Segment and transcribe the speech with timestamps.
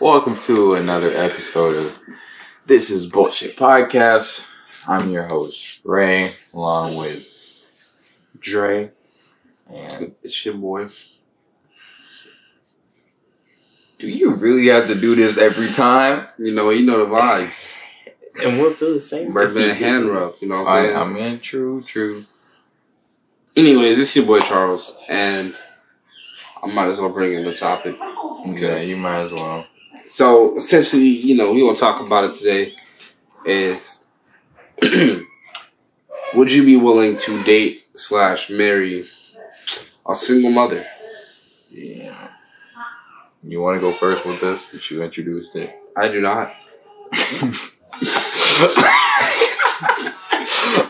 [0.00, 1.98] Welcome to another episode of
[2.66, 4.44] This is Bullshit Podcast.
[4.86, 7.64] I'm your host, Rae, along with
[8.38, 8.90] Dre.
[9.72, 10.88] and It's your boy.
[13.98, 16.26] do you really have to do this every time?
[16.38, 17.78] You know, you know the vibes.
[18.36, 19.32] And we'll feel the same.
[19.32, 20.96] Birthday and hand rub, you know what I'm I, saying?
[20.96, 22.26] I mean, true, true.
[23.54, 25.54] Anyways, this your boy Charles, and
[26.60, 27.94] I might as well bring in the topic.
[28.00, 29.64] Yeah, you might as well.
[30.06, 32.74] So essentially, you know, we want to talk about it today.
[33.46, 34.06] Is
[36.34, 39.08] would you be willing to date slash marry
[40.08, 40.84] a single mother?
[41.70, 42.28] Yeah.
[43.42, 44.70] You want to go first with this?
[44.70, 45.78] Did you introduce it?
[45.96, 46.54] I do not.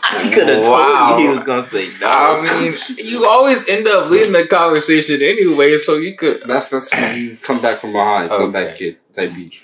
[0.03, 1.09] I could have Wow.
[1.09, 2.07] told you he was gonna say no.
[2.09, 6.43] I mean, you always end up leading the conversation anyway, so you could.
[6.43, 9.61] That's that's when you come back from behind, come back kid type beat.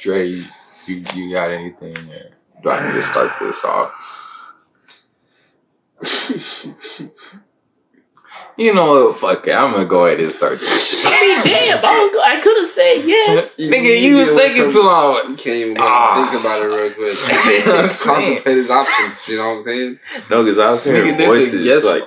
[0.00, 0.44] Dre, you,
[0.86, 2.30] you, you got anything there?
[2.62, 3.92] Do I need to start this off?
[8.56, 9.18] You know what?
[9.18, 9.52] Fuck it.
[9.52, 11.02] I'm gonna go ahead and start this.
[11.04, 11.10] I
[11.44, 13.54] mean, damn, I, I could have said yes.
[13.58, 15.36] Nigga, you was taking too You long.
[15.36, 16.28] can't even Ah.
[16.30, 17.16] think about it real quick.
[18.00, 19.26] Contemplate his options.
[19.28, 19.98] You know what I'm saying?
[20.30, 21.84] No, because I was hearing Nigga, voices yes.
[21.84, 22.04] like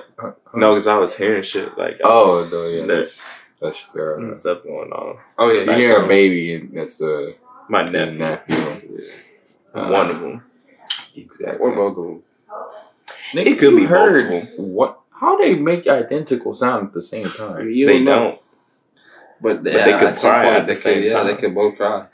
[0.54, 2.86] no, because I was hearing shit like Oh, no, yeah.
[2.86, 3.18] That's-
[3.60, 4.16] That's, that's fair.
[4.18, 5.18] and stuff going on.
[5.38, 7.32] Oh yeah, You that's hear a baby, and that's uh,
[7.68, 9.02] My nephew, nephew.
[9.74, 10.44] Uh, one of them.
[11.16, 11.58] Exactly.
[11.58, 12.22] Or both of them.
[13.32, 15.00] Nigga, It could be heard of what?
[15.20, 17.70] How they make identical sound at the same time?
[17.70, 18.14] You They don't know.
[18.14, 18.40] don't.
[19.40, 21.26] But, But yeah, they could at cry point at the same could, Yeah, time.
[21.28, 22.06] they could both cry.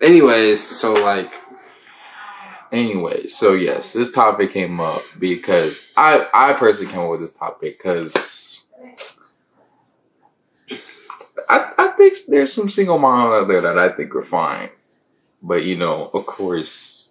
[0.00, 1.32] Anyways, so like,
[2.72, 7.32] Anyway, so yes, this topic came up because I I personally came up with this
[7.32, 8.60] topic because
[11.48, 14.70] I I think there's some single moms out there that I think are fine,
[15.42, 17.10] but you know, of course,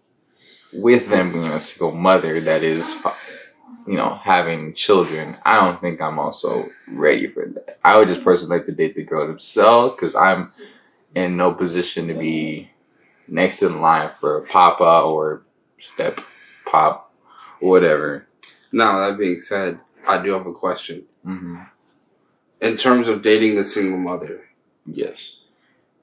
[0.73, 2.93] with them being a single mother that is,
[3.87, 7.79] you know, having children, I don't think I'm also ready for that.
[7.83, 10.51] I would just personally like to date the girl themselves because I'm
[11.13, 12.69] in no position to be
[13.27, 15.43] next in line for papa or
[15.79, 16.19] step
[16.65, 17.13] pop
[17.59, 18.27] whatever
[18.71, 21.05] now that being said, I do have a question.
[21.25, 21.61] mm-hmm.
[22.61, 24.45] In terms of dating the single mother,
[24.85, 25.17] yes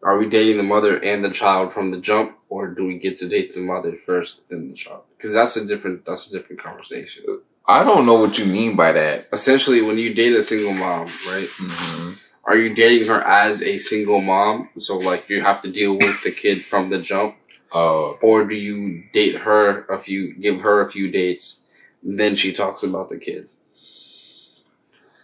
[0.02, 3.18] are we dating the mother and the child from the jump, or do we get
[3.18, 5.02] to date the mother first, then the child?
[5.16, 7.24] Because that's a different that's a different conversation.
[7.66, 11.06] I don't know what you mean by that Essentially, when you date a single mom,
[11.28, 11.48] right?
[11.58, 12.12] mm-hmm.
[12.44, 14.68] Are you dating her as a single mom?
[14.76, 17.36] So like you have to deal with the kid from the jump,
[17.72, 21.66] oh or do you date her a few, give her a few dates,
[22.02, 23.48] then she talks about the kid?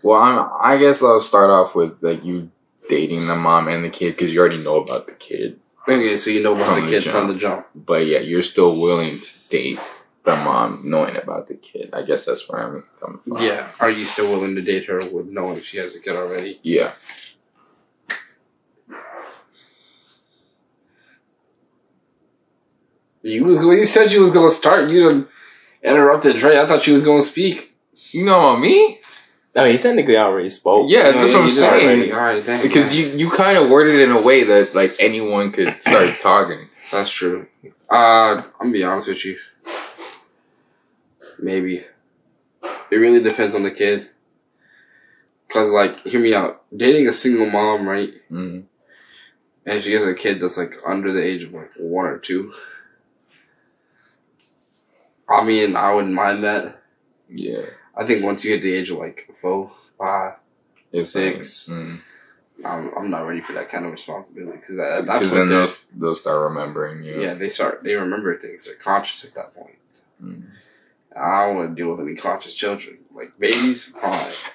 [0.03, 2.50] well I'm, i guess i'll start off with like you
[2.88, 6.31] dating the mom and the kid because you already know about the kid Okay, so
[6.31, 7.66] you know about the kid from the jump.
[7.75, 9.81] but yeah you're still willing to date
[10.28, 13.69] the mom knowing about the kid i guess that's where i'm coming from Yeah.
[13.81, 16.61] Are you still willing to date her with knowing she has a kid already?
[16.62, 16.93] yeah
[23.22, 23.59] You was.
[23.59, 24.88] You said you was going to start.
[24.91, 25.28] You
[25.83, 26.59] interrupted Dre.
[26.59, 27.75] I thought you was going to speak.
[28.12, 29.00] you know what me
[29.56, 30.88] I mean, he technically already spoke.
[30.88, 31.87] yeah that's what i'm you did already.
[31.87, 34.75] saying All right, thank because you you kind of worded it in a way that
[34.75, 37.49] like anyone could start talking That's true.
[37.91, 39.37] Uh, I'm gonna be honest with you.
[41.38, 41.84] Maybe.
[42.91, 44.09] It really depends on the kid.
[45.49, 46.62] Cause like, hear me out.
[46.76, 48.10] Dating a single mom, right?
[48.31, 48.65] mm
[49.65, 52.53] And she has a kid that's like under the age of like one or two.
[55.28, 56.78] I mean, I wouldn't mind that.
[57.28, 57.62] yeah
[57.97, 60.34] I think once you hit the age of like four, five,
[60.93, 61.69] It's Six.
[61.70, 62.00] mm.
[62.65, 64.59] I'm, I'm not ready for that kind of responsibility.
[64.59, 67.20] Because at that point, then they'll start remembering you.
[67.20, 68.66] yeah, they start, they remember things.
[68.66, 69.78] They're conscious at that point.
[70.22, 70.44] Mm.
[71.19, 72.99] I don't want to deal with any conscious children.
[73.15, 74.31] Like babies, fine.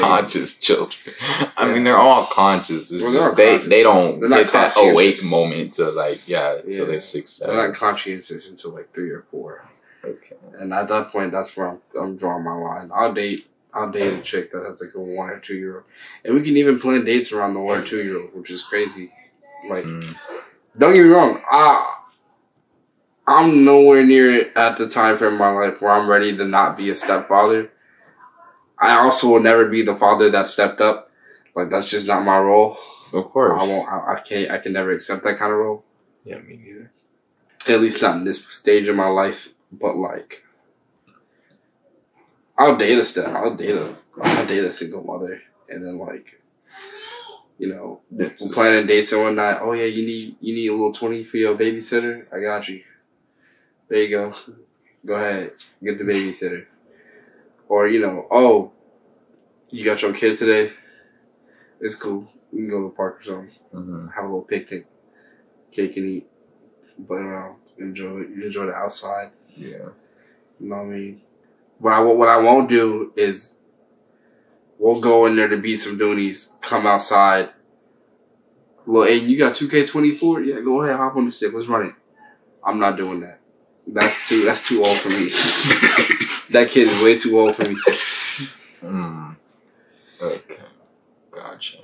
[0.00, 1.14] Conscious children.
[1.56, 1.74] I Yeah.
[1.74, 2.90] mean, they're all conscious.
[2.90, 3.68] Well, they're all they conscious.
[3.68, 6.72] they don't They're get that awake moment to like yeah, Yeah.
[6.76, 9.68] till they're six They're not conscientious until like three or four.
[10.04, 10.36] okay.
[10.58, 12.90] And at that point, that's where I'm, I'm drawing my line.
[12.94, 15.84] I'll date, I'll date a chick that has like a one or two year old,
[16.24, 18.62] and we can even plan dates around the one or two year old, which is
[18.62, 19.12] crazy.
[19.68, 20.16] Like, Mm.
[20.78, 21.96] don't get me wrong, I,
[23.28, 26.78] I'm nowhere near at the time frame in my life where I'm ready to not
[26.78, 27.70] be a stepfather.
[28.78, 31.10] I also will never be the father that stepped up.
[31.54, 32.78] Like that's just not my role.
[33.12, 33.62] Of course.
[33.62, 33.88] I won't.
[33.92, 34.50] I, I can't.
[34.50, 35.84] I can never accept that kind of role.
[36.24, 36.90] Yeah, me neither.
[37.68, 39.50] At least not in this stage of my life.
[39.70, 40.44] But like,
[42.56, 43.28] I'll date a step.
[43.28, 43.94] I'll date a.
[44.22, 46.40] I'll date a single mother, and then like,
[47.58, 49.60] You know, we're planning dates and whatnot.
[49.62, 52.26] Oh yeah, you need you need a little twenty for your babysitter.
[52.32, 52.82] I got you.
[53.88, 54.34] There you go.
[55.06, 55.52] Go ahead,
[55.82, 56.66] get the babysitter.
[57.68, 58.72] Or you know, oh,
[59.70, 60.72] you got your kid today.
[61.80, 62.28] It's cool.
[62.52, 63.50] We can go to the park or something.
[63.74, 64.14] Mhm.
[64.14, 64.86] Have a little picnic,
[65.70, 66.26] cake and eat,
[67.06, 69.30] play around, enjoy enjoy the outside.
[69.56, 69.90] Yeah.
[70.60, 71.22] You know what I mean?
[71.78, 73.58] What I what I won't do is
[74.78, 77.50] we'll go in there to beat some doonies, come outside.
[78.86, 80.42] Well, hey, you got two K twenty four?
[80.42, 81.94] Yeah, go ahead, hop on the stick, let's run it.
[82.64, 83.37] I'm not doing that.
[83.90, 85.30] That's too that's too old for me.
[86.50, 87.76] that kid is way too old for me.
[88.82, 89.36] Mm.
[90.20, 90.56] Okay.
[91.30, 91.78] Gotcha.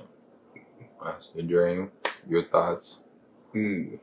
[1.03, 1.91] That's the dream.
[2.29, 3.01] Your thoughts?
[3.53, 3.95] Hmm.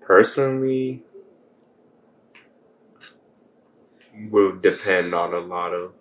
[0.00, 1.02] Personally,
[4.30, 5.92] will depend on a lot of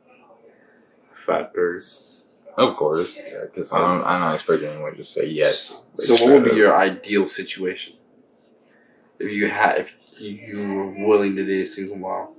[1.25, 2.17] factors.
[2.57, 3.15] Of course.
[3.15, 5.87] Yeah, because I'm, I'm not expecting anyone to just say yes.
[5.95, 7.95] So what would be your ideal situation?
[9.19, 12.29] If you had if you, you were willing to date a single mom,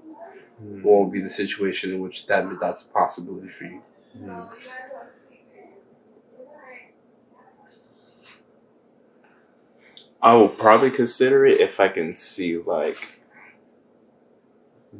[0.58, 0.82] Hmm.
[0.82, 3.82] what would be the situation in which that that's a possibility for you?
[4.18, 4.42] Hmm.
[10.22, 13.20] I will probably consider it if I can see like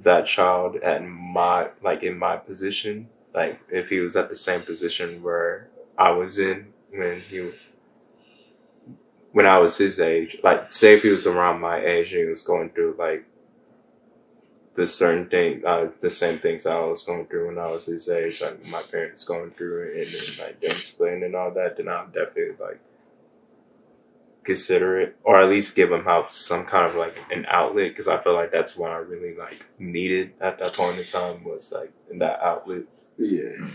[0.02, 4.62] that child at my like in my position, like if he was at the same
[4.62, 7.40] position where I was in when he
[9.34, 10.38] when I was his age.
[10.44, 13.24] Like say if he was around my age and he was going through like
[14.76, 18.08] the certain thing, uh, the same things I was going through when I was his
[18.08, 21.76] age, like my parents going through it, and then like them splitting and all that,
[21.76, 22.80] then I'll definitely like
[24.44, 28.06] consider it, or at least give him help, some kind of like an outlet, because
[28.08, 31.72] I feel like that's what I really like needed at that point in time was
[31.72, 32.82] like in that outlet,
[33.18, 33.68] Yeah.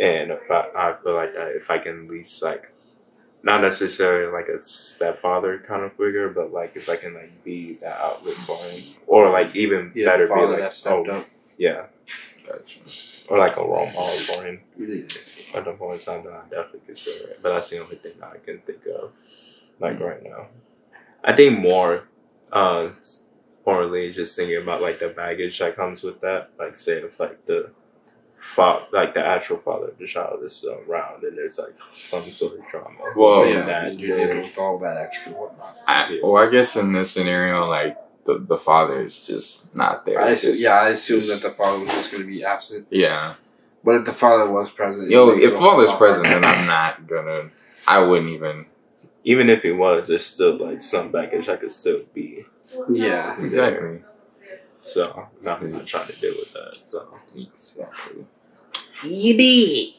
[0.00, 2.70] and if I, I feel like I, if I can at least like.
[3.48, 7.78] Not necessarily like a stepfather kind of figure, but like if I can like be
[7.80, 11.26] that outlet for him, or like even Yeah, better be like oh, up.
[11.56, 11.86] yeah,
[12.46, 12.80] Gotcha.
[13.28, 15.04] or like a role model for him Yeah.
[15.58, 17.38] at the point in time that I definitely consider it.
[17.42, 19.12] But that's the only thing that I can think of,
[19.80, 20.48] like right now.
[21.24, 22.04] I think more,
[22.52, 22.90] uh,
[23.64, 26.50] morally, just thinking about like the baggage that comes with that.
[26.58, 27.70] Like, say if like the
[28.40, 31.74] fa- like the actual father of the child is uh, still around, and there's like
[31.92, 32.96] some sort of trauma.
[33.16, 35.74] Well, in yeah, that, you're dealing with all that extra whatnot.
[35.86, 40.20] I, well, I guess in this scenario, like the the father is just not there.
[40.20, 42.44] I assume, Just- yeah, I assume just- that the father was just going to be
[42.44, 42.86] absent.
[42.90, 43.34] yeah.
[43.84, 47.06] But if the father was present, Yo, if it a father's present, then I'm not
[47.06, 47.50] gonna.
[47.86, 48.66] I wouldn't even.
[49.24, 52.44] even if he was, there's still like some baggage I could still be.
[52.90, 53.40] Yeah.
[53.40, 54.02] Exactly.
[54.88, 56.78] So I'm not trying to do with that.
[56.88, 58.24] So Exactly.
[59.04, 59.94] you did.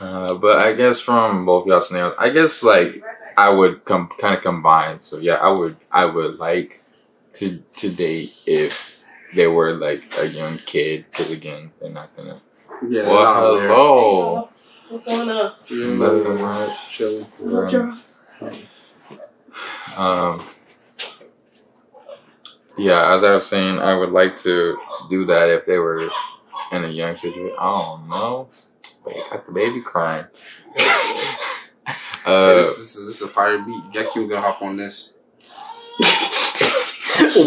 [0.00, 3.02] Uh, but I guess from both y'all scenarios, I guess like
[3.36, 4.98] I would come kind of combine.
[4.98, 6.80] So yeah, I would I would like
[7.34, 8.96] to to date if
[9.36, 12.40] they were like a young kid, because again, they're not gonna.
[12.88, 13.08] Yeah.
[13.08, 13.68] well, not aware.
[13.68, 14.48] hello.
[14.88, 15.52] What's going on?
[15.68, 16.90] Yeah, Nothing much.
[16.90, 17.24] Chilling.
[17.38, 17.98] What y'all-
[19.96, 20.42] Um.
[22.80, 24.78] Yeah, as I was saying, I would like to
[25.10, 26.08] do that if they were
[26.72, 27.50] in a young situation.
[27.60, 28.48] I don't know.
[29.06, 30.26] They got the baby crying.
[32.26, 33.82] Uh, this, this is this is a fire beat.
[33.92, 35.18] Gekki gonna hop on this.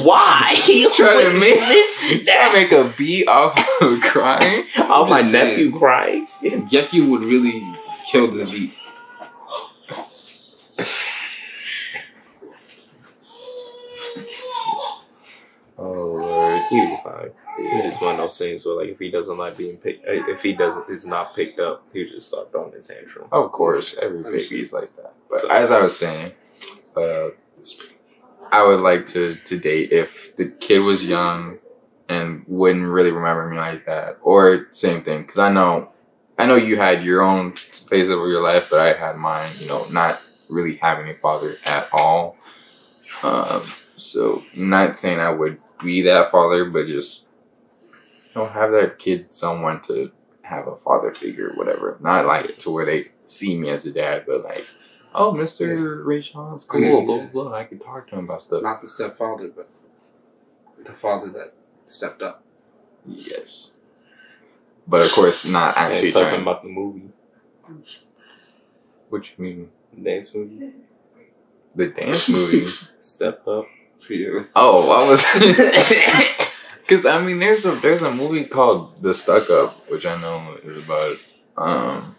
[0.04, 0.56] Why?
[0.68, 2.52] You trying to make- mention Try to that?
[2.54, 4.66] make a beat off of crying?
[4.80, 5.50] Off my saying.
[5.50, 6.28] nephew crying.
[6.42, 7.62] Gekki would really
[8.12, 8.74] kill this beat.
[16.74, 17.30] He'll be fine.
[17.60, 20.42] It's just one of those things where, like, if he doesn't like being picked, if
[20.42, 23.28] he doesn't is not picked up, he'll just start throwing a tantrum.
[23.32, 25.14] Of course, every I'm baby is like that.
[25.30, 26.32] But as I was saying,
[26.98, 27.30] uh,
[28.52, 31.60] I would like to to date if the kid was young
[32.10, 35.22] and wouldn't really remember me like that, or same thing.
[35.22, 35.92] Because I know,
[36.40, 39.58] I know you had your own phase of your life, but I had mine.
[39.60, 42.36] You know, not really having a father at all.
[43.22, 43.64] Um,
[43.96, 47.26] so not saying I would be that father, but just
[48.34, 50.12] don't have that kid someone to
[50.42, 51.98] have a father figure, whatever.
[52.02, 54.66] Not like to where they see me as a dad, but like,
[55.16, 57.28] oh, Mister Ray Sean's cool, Yeah, blah yeah.
[57.32, 57.54] blah blah.
[57.58, 58.64] I can talk to him about stuff.
[58.64, 59.70] Not the stepfather, but
[60.84, 61.54] the father that
[61.88, 62.44] stepped up.
[63.06, 63.72] Yes,
[64.88, 66.42] but of course not actually And talking trying.
[66.42, 67.10] about the movie,
[69.10, 69.70] what you mean?
[70.02, 70.72] dance movie,
[71.76, 72.70] The dance movie?
[73.00, 73.66] Step Up.
[74.10, 74.44] Yeah.
[74.56, 75.24] oh, I was.
[76.86, 80.58] Because I mean, there's a there's a movie called The Stuck Up, which I know
[80.64, 81.16] is about
[81.58, 82.16] um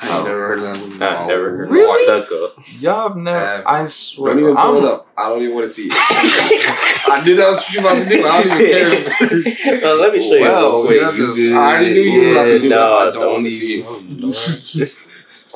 [0.00, 0.24] I ain't Oh.
[0.24, 1.04] never heard of that movie.
[1.04, 2.06] I've never heard Really?
[2.18, 2.64] of Stuck Up.
[2.80, 3.38] Y'all have never.
[3.38, 4.32] Uh, I swear.
[4.32, 5.08] Don't even pull I'm- it up.
[5.18, 5.92] I don't even want to see it.
[5.92, 8.26] I knew that was what you about to do.
[8.26, 9.84] I don't even care.
[9.90, 10.40] Uh, let me show you.
[10.42, 11.18] Well, real quick.
[11.20, 12.82] yeah, just- I already knew you was about to do no, that.
[12.82, 14.94] I don't don't wanna see even- it.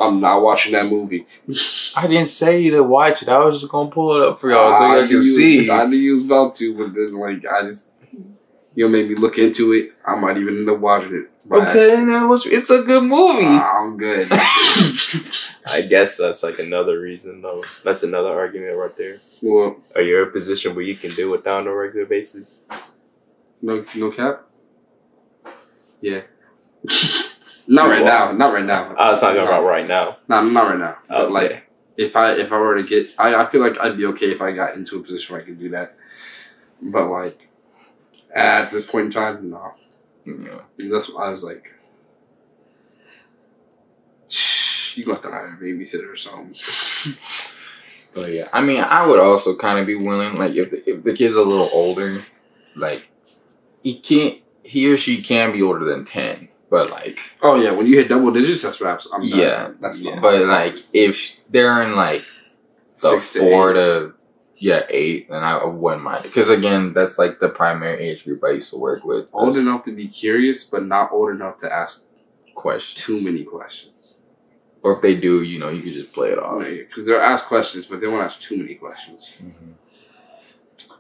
[0.03, 1.27] I'm not watching that movie.
[1.97, 3.29] I didn't say to watch it.
[3.29, 5.71] I was just gonna pull it up for y'all so ah, y'all can see.
[5.71, 7.91] I knew you was about to, but then like I just
[8.75, 9.93] you know made me look into it.
[10.07, 11.49] I might even end up watching it.
[11.49, 12.07] by Okay, accident.
[12.09, 12.47] that was.
[12.47, 13.47] It's a good movie.
[13.47, 14.29] Ah, I'm good.
[15.65, 17.65] I guess that's like another reason, though.
[17.85, 19.21] That's another argument right there.
[19.41, 22.65] well, Are you in a position where you can do it on a regular basis?
[23.61, 24.43] no, no cap.
[26.01, 26.23] Yeah.
[27.67, 28.33] not right now.
[28.33, 28.95] Not right now.
[28.97, 29.47] I was talking no.
[29.47, 30.19] about right now.
[30.29, 30.99] No, not right now.
[31.09, 31.33] But Okay.
[31.33, 34.31] like, if I if I were to get, I, I feel like I'd be okay
[34.31, 35.97] if I got into a position where I could do that.
[36.81, 37.49] But like,
[38.35, 39.75] at this point in time, no.
[40.25, 40.63] Yeah.
[40.91, 41.73] That's why I was like,
[44.95, 46.57] you got to hire a babysitter or something.
[48.15, 51.03] But yeah, I mean, I would also kind of be willing, like, if the, if
[51.03, 52.23] the kid's a little older,
[52.77, 53.09] like,
[53.83, 57.87] he can't, he or she can be older than ten, but like, Oh yeah, when
[57.87, 59.07] you hit double digits, that's raps.
[59.13, 59.39] I'm done.
[59.39, 60.19] yeah, that's yeah.
[60.21, 62.25] But like, if they're in like
[63.01, 63.75] the Six to four eight.
[63.75, 64.15] to
[64.57, 68.43] yeah eight, then I wouldn't mind it because again, that's like the primary age group
[68.43, 69.27] I used to work with.
[69.35, 72.07] old enough to be curious, but not old enough to ask
[72.55, 74.17] questions, too many questions.
[74.83, 76.59] or if they do, you know, you could just play it off.
[76.65, 79.37] Because they'll ask questions, but they won't ask too many questions.
[79.43, 79.73] Mm-hmm.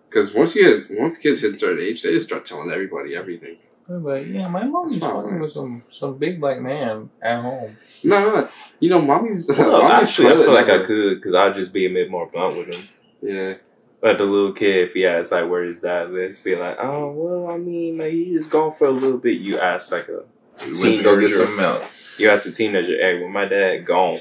[0.09, 3.17] Because once you guys, once kids hit a certain age, they just start telling everybody
[3.17, 3.57] everything.
[3.89, 7.77] But yeah, my mom's That's fine, fucking with some some big black man at home.
[8.05, 8.49] No, no,
[8.81, 9.47] you know, mommy's.
[9.49, 12.27] Well, mommy's actually, I feel like I could because I'll just be a bit more
[12.27, 12.89] blunt with him.
[13.21, 13.55] Yeah,
[14.01, 16.77] But the little kid, if he asks like "Where is his dad lives, be like,
[16.81, 19.41] oh well, I mean, like he's just gone for a little bit.
[19.41, 20.23] You ask like a
[20.65, 21.83] We went to go get teenager, some milk.
[22.19, 24.21] you ask a teenager, hey, when my dad gone,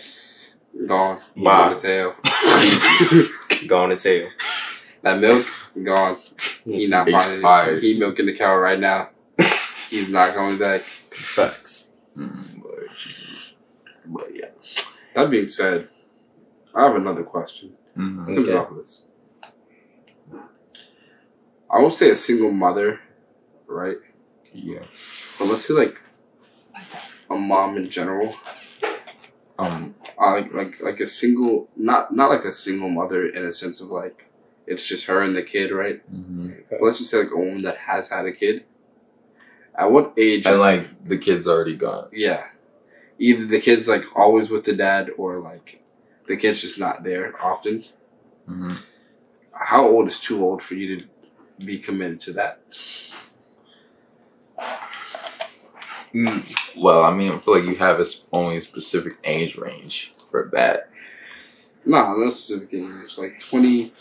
[0.87, 1.19] gone.
[1.37, 1.43] Bye.
[1.43, 2.15] Gone as hell.
[3.67, 4.27] gone as hell.
[5.03, 5.45] that milk,
[5.83, 6.17] gone.
[6.65, 7.77] He not buying Expired.
[7.77, 7.83] it.
[7.83, 9.09] He milking the cow right now.
[9.91, 10.83] He's not coming back.
[11.11, 11.91] Facts.
[12.17, 12.73] Mm, but,
[14.05, 14.45] but yeah.
[15.13, 15.89] That being said,
[16.73, 17.73] I have another question.
[17.97, 18.25] Mhm.
[18.25, 18.57] Stems Okay.
[18.57, 19.05] off this.
[21.69, 23.01] I won't say a single mother,
[23.67, 23.97] right?
[24.53, 24.85] Yeah.
[25.37, 26.01] But let's say like
[27.29, 28.33] a mom in general.
[29.59, 29.95] Um.
[30.17, 33.81] Uh, like like like a single, not not like a single mother in a sense
[33.81, 34.25] of like
[34.67, 35.99] it's just her and the kid, right?
[36.09, 36.63] mhm.
[36.69, 38.63] But let's just say like a woman that has had a kid.
[39.75, 40.45] At what age?
[40.45, 42.09] And is- like the kid's already gone.
[42.13, 42.43] yeah,
[43.19, 45.81] either the kid's like always with the dad, or like
[46.27, 47.85] the kid's just not there often.
[48.47, 48.75] hmm
[49.53, 51.07] How old is too old for you to
[51.65, 52.59] be committed to that?
[56.13, 56.43] Mm,
[56.77, 60.11] Well, I mean, I feel like you have a, s- only a specific age range
[60.29, 60.89] for that.
[61.85, 62.89] No, no specific age.
[63.03, 63.93] It's like twenty.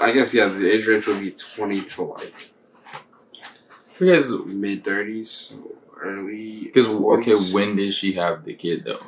[0.00, 2.52] I guess yeah, the age range would be twenty to like
[3.98, 5.54] Because, mid thirties,
[6.00, 6.64] early.
[6.64, 7.52] because okay, 40s.
[7.52, 9.04] when did she have the kid though?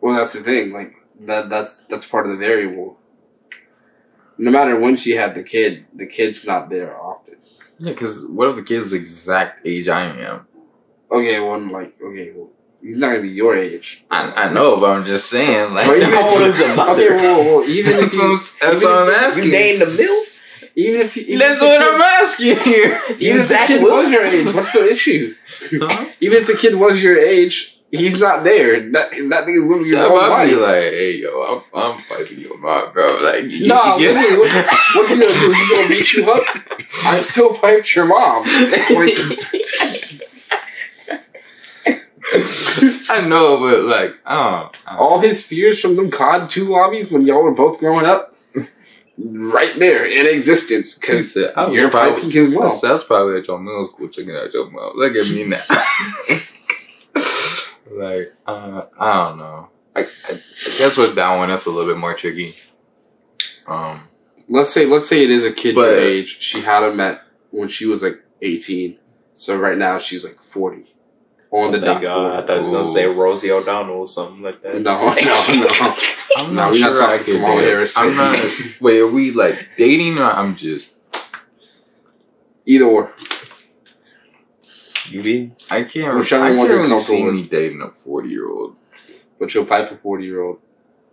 [0.00, 0.72] Well, that's the thing.
[0.72, 1.48] Like that.
[1.48, 2.98] That's that's part of the variable.
[4.38, 7.36] No matter when she had the kid, the kid's not there often.
[7.78, 10.46] Yeah, because what if the kid's the exact age I am?
[11.10, 12.50] Okay, well, like okay, well,
[12.82, 14.04] he's not gonna be your age.
[14.10, 17.16] I, I know, but I'm just saying, like, How old is a okay, mother?
[17.16, 19.44] well, well, even if you, I'm, that's even what I'm if- asking.
[19.44, 20.21] You named the MILF?
[20.74, 23.00] Even if you, even That's if the what kid- I'm asking here.
[23.18, 25.34] Even if the Zach kid was your age, what's the issue?
[25.72, 26.06] Huh?
[26.20, 28.80] Even if the kid was your age, he's not there.
[28.92, 30.62] That that nigga's living his Yeah, own but I'd be life.
[30.62, 33.18] like, hey, yo, I'm, I'm fighting your mom, bro.
[33.20, 34.38] Like, you No, can get- literally,
[34.94, 35.52] what's he gonna do?
[35.52, 36.44] He gonna beat you up?
[37.04, 38.44] I still piped your mom.
[38.44, 39.14] Like,
[43.10, 44.80] I know, but like, I don't.
[44.86, 48.06] I don't all his fears from them COD 2 lobbies when y'all were both growing
[48.06, 48.31] up,
[49.24, 50.94] right there in existence.
[50.94, 52.72] Because I was you're probably, piping his I mom.
[52.72, 54.92] said, I was probably at your middle school checking out your mom.
[54.96, 55.62] Look at me now.
[57.90, 59.68] like, uh, I don't know.
[59.94, 62.54] I, I, I guess with that one, that's a little bit more tricky.
[63.66, 64.08] Um,
[64.48, 66.38] Let's say let's say it is a kid But- your age.
[66.40, 68.98] She had him at when she was like 18.
[69.34, 70.92] So right now she's like 40.
[71.52, 72.02] On the Thank dot.
[72.02, 72.42] God.
[72.42, 74.80] I thought you was gonna say Rosie O'Donnell or something like that.
[74.80, 75.96] No, no, no.
[76.36, 77.40] I'm not we're not sure I talking could.
[77.40, 77.92] Kamala do it.
[77.96, 78.50] I'm not.
[78.80, 80.96] Wait, are we like dating or I'm just?
[82.66, 83.12] Either or.
[85.08, 85.52] You be?
[85.70, 86.16] I can't.
[86.16, 87.34] Whichever I can't really see with.
[87.34, 88.76] me dating a forty year old.
[89.42, 90.60] But you'll pipe a 40 year old.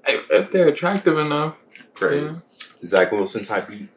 [0.08, 1.56] If, if they're attractive enough,
[1.96, 2.44] Praise.
[2.86, 3.90] Zach Wilson type beat.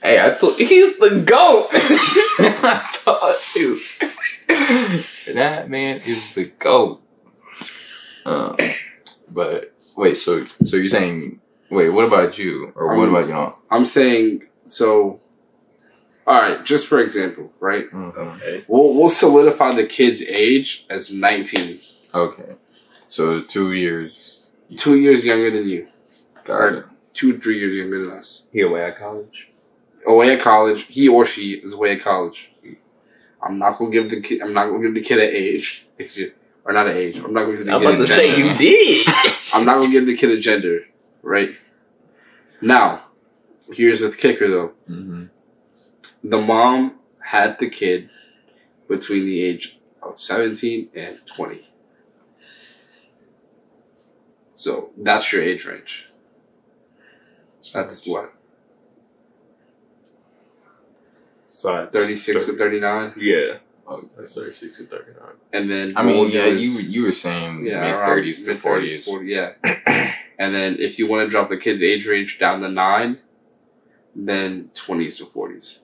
[0.00, 1.66] Hey, I told he's the goat.
[1.72, 3.80] I told you.
[5.34, 7.02] that man is the goat.
[8.24, 8.56] Uh,
[9.28, 11.40] but wait, so so you're saying
[11.70, 11.90] wait?
[11.90, 13.54] What about you, or what Um, about y'all?
[13.70, 15.20] I'm saying so.
[16.26, 17.86] All right, just for example, right?
[17.90, 18.16] Mhm.
[18.36, 18.64] Okay.
[18.68, 21.80] We'll we'll solidify the kid's age as 19,
[22.14, 22.52] Okay,
[23.08, 24.50] so two years.
[24.76, 25.88] two years younger than you,
[26.44, 26.84] Got it.
[27.14, 28.46] two three years younger than us.
[28.52, 29.48] He away at college.
[30.06, 32.52] Away at college, he or she is away at college.
[33.42, 34.42] I'm not gonna give the kid.
[34.42, 35.86] I'm not gonna give the kid an age.
[35.96, 36.32] It's just,
[36.68, 37.16] or not an age.
[37.18, 38.46] I'm not gonna give the I'm kid about a to say gender.
[38.52, 39.06] you did.
[39.54, 40.80] I'm not gonna give the kid a gender,
[41.22, 41.50] right?
[42.60, 43.04] Now,
[43.72, 44.72] here's the kicker though.
[44.86, 45.24] hmm
[46.22, 48.10] The mom had the kid
[48.88, 51.68] between the age of 17 and 20.
[54.54, 56.08] So that's your age range.
[57.74, 58.32] That's what?
[61.46, 63.14] So that's 36 to 39?
[63.18, 63.58] Yeah,
[63.90, 64.06] Okay.
[64.16, 65.34] that's thirty six to thirty nine.
[65.52, 65.94] And then.
[65.96, 69.04] I mean, yeah, is- you you were saying yeah, mid around thirties to forties.
[69.04, 69.52] 40, yeah.
[70.38, 73.18] and then if you want to drop the kid's age range down to 9,
[74.14, 75.80] then 20s to 40s.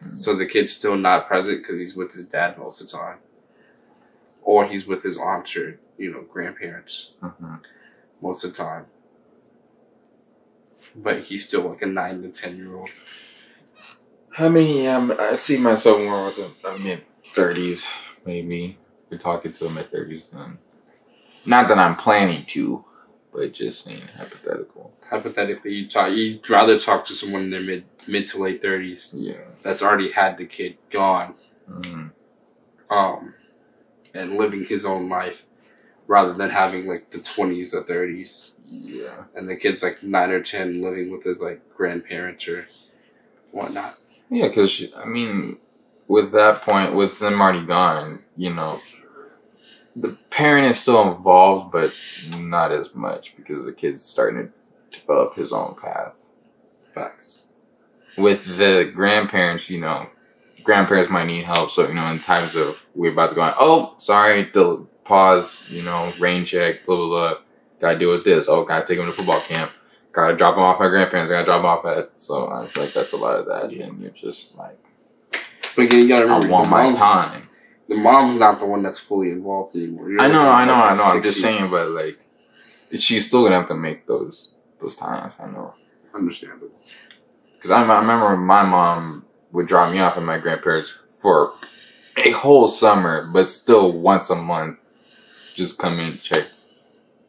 [0.00, 0.14] Hmm.
[0.14, 3.18] So the kid's still not present because he's with his dad most of the time.
[4.42, 7.56] Or he's with his aunts or, you know, grandparents hmm
[8.20, 8.86] most of the time.
[10.96, 12.90] But he's still like a 9 to 10 year old.
[14.38, 17.02] I mean, yeah, I'm- I see myself more with a, a mid
[17.34, 17.86] thirties,
[18.24, 18.78] maybe.
[19.10, 20.58] You're talking to a mid thirties, then.
[21.44, 22.84] Not that I'm planning to,
[23.32, 24.92] but just saying hypothetical.
[25.08, 29.14] Hypothetically, you talk, you'd rather talk to someone in their mid, mid to late 30s
[29.16, 29.42] Yeah.
[29.62, 31.34] that's already had the kid gone
[31.66, 32.08] hmm
[32.90, 33.34] um,
[34.14, 35.46] and living his own life
[36.06, 39.24] rather than having like the 20s or 30s Yeah.
[39.34, 42.66] and the kid's like 9 or 10 living with his like grandparents or
[43.52, 43.96] whatnot.
[44.30, 45.58] Yeah, because I mean,
[46.06, 48.80] with that point, with them already gone, you know,
[49.96, 51.92] the parent is still involved, but
[52.30, 54.50] not as much because the kid's starting
[54.92, 56.30] to develop his own path.
[56.92, 57.46] Facts.
[58.16, 60.08] With the grandparents, you know,
[60.64, 61.70] grandparents might need help.
[61.70, 65.64] So you know, in times of we're about to go on, oh, sorry, the pause,
[65.70, 67.34] you know, rain check, blah blah blah.
[67.80, 68.48] Gotta deal with this.
[68.48, 69.72] Oh, gotta take him to football camp.
[70.18, 71.30] Gotta drop him off at grandparents.
[71.30, 72.20] I Gotta drop him off at.
[72.20, 73.72] So I feel like that's a lot of that.
[73.72, 74.78] And you're just like.
[75.76, 77.48] But again, you gotta I remember want the my time.
[77.88, 80.10] the mom's not the one that's fully involved anymore.
[80.10, 81.04] You're I know, I know, I know.
[81.04, 82.18] I'm just saying, but like,
[82.98, 85.34] she's still gonna have to make those those times.
[85.38, 85.74] I know,
[86.14, 86.70] Understandable.
[87.56, 91.52] because I, I remember my mom would drop me off at my grandparents for
[92.16, 94.78] a whole summer, but still once a month,
[95.54, 96.46] just come in check,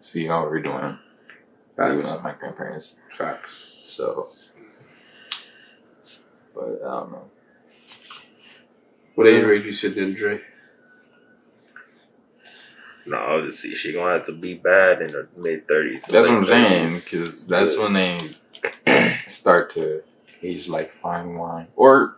[0.02, 0.98] see how we're doing,
[1.88, 2.96] even at my grandparents.
[3.12, 3.68] Facts.
[3.86, 4.30] So,
[6.54, 7.26] but I don't know.
[9.16, 10.42] What age range you sit in, Dre?
[13.06, 16.04] No, obviously she gonna have to be bad in her mid thirties.
[16.06, 18.20] That's what I'm saying, because that's when they
[19.28, 20.04] start to
[20.44, 21.68] age like fine wine.
[21.76, 22.18] Or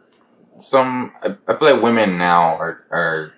[0.60, 3.34] some, I, I feel like women now are, are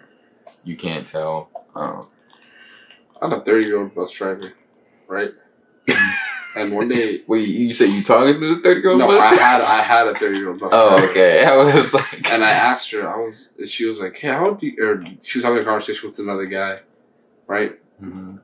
[0.63, 1.49] you can't tell.
[1.75, 2.09] Um,
[3.21, 4.53] I'm a 30 year old bus driver,
[5.07, 5.31] right?
[6.55, 8.99] And one day, wait, you say you talking to the 30 year old?
[8.99, 10.61] no, I had I had a 30 year old.
[10.63, 11.45] Oh, okay.
[11.45, 14.59] I was like, And I asked her, I was, she was like, hey, how old
[14.59, 16.79] do you, or she was having a conversation with another guy,
[17.47, 17.79] right?
[18.01, 18.39] Mhm.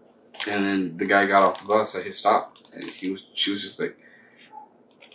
[0.47, 3.51] And then the guy got off the bus, I hit stop, and he was, she
[3.51, 3.97] was just like,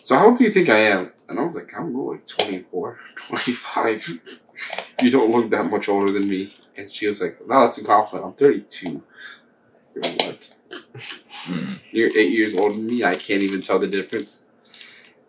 [0.02, 1.12] so how old do you think I am?
[1.28, 4.20] And I was like, I'm like 24, 25.
[5.02, 6.54] you don't look that much older than me.
[6.76, 8.26] And she was like, no, that's a compliment.
[8.26, 9.02] I'm 32.
[9.94, 10.54] You're what?
[11.90, 13.04] You're eight years older than me.
[13.04, 14.44] I can't even tell the difference.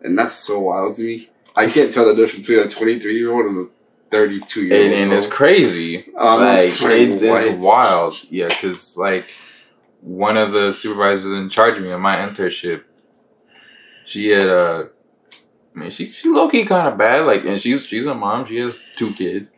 [0.00, 1.30] And that's so wild to me.
[1.56, 3.70] I can't tell the difference between a 23 year old and a
[4.10, 4.92] 32 year old.
[4.92, 6.04] and, and it's crazy.
[6.16, 8.16] Um, like, it's it's, it's wild.
[8.28, 9.26] Yeah, because, like,
[10.00, 12.84] one of the supervisors in charge of me on my internship,
[14.04, 14.90] she had a,
[15.74, 17.26] I mean, she, she low key kind of bad.
[17.26, 18.46] Like, and she's, she's a mom.
[18.46, 19.52] She has two kids.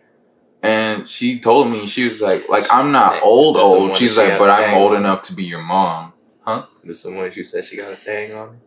[0.63, 3.79] And she told me, she was like, like, I'm not Hey, old, is this the
[3.79, 3.97] old.
[3.97, 4.99] She's she like, but I'm old on?
[4.99, 6.13] enough to be your mom.
[6.41, 6.67] Huh?
[6.83, 8.61] This the one you said she got a thing on.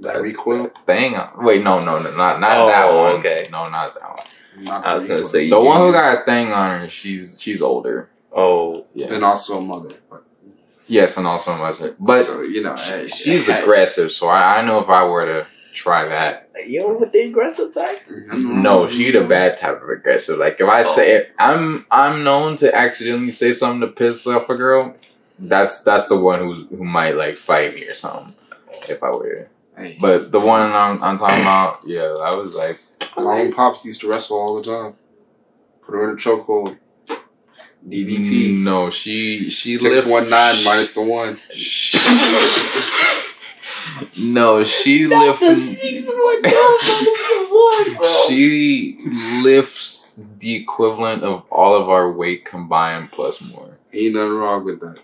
[0.00, 0.68] That recoil?
[0.84, 1.14] Thing.
[1.38, 3.12] Wait, no, no, no, not, not Oh, that one.
[3.20, 3.46] okay.
[3.52, 4.64] No, not that one.
[4.64, 7.62] Not I was gonna say The one who got a thing on her, she's, she's
[7.62, 8.10] older.
[8.34, 9.14] Oh, Yeah.
[9.14, 9.94] And also a mother.
[10.10, 10.24] But,
[10.88, 11.94] Yes, and also a mother.
[12.00, 15.24] But so, you know, hey, she's hey, aggressive, so I, I know if I were
[15.26, 16.50] to try that.
[16.66, 18.06] you know with the aggressive type.
[18.06, 18.62] Mm-hmm.
[18.62, 20.38] No, she the bad type of aggressive.
[20.38, 20.94] Like if I oh.
[20.94, 24.94] say it, I'm I'm known to accidentally say something to piss off a girl.
[25.38, 28.34] That's that's the one who who might like fight me or something
[28.88, 29.48] if I were.
[29.76, 32.80] Hey, But the one I'm I'm talking about, yeah, I was like,
[33.16, 34.94] my own pops used to wrestle all the time.
[35.82, 36.78] Put her in a chokehold.
[37.88, 38.58] DDT.
[38.58, 41.40] No, she she Six one nine minus the one.
[44.16, 45.78] no, she Not the lifts.
[45.80, 46.42] six one
[47.50, 48.22] one, bro.
[48.28, 48.98] She
[49.42, 50.04] lifts
[50.38, 53.78] the equivalent of all of our weight combined plus more.
[53.92, 54.98] Ain't nothing wrong with that.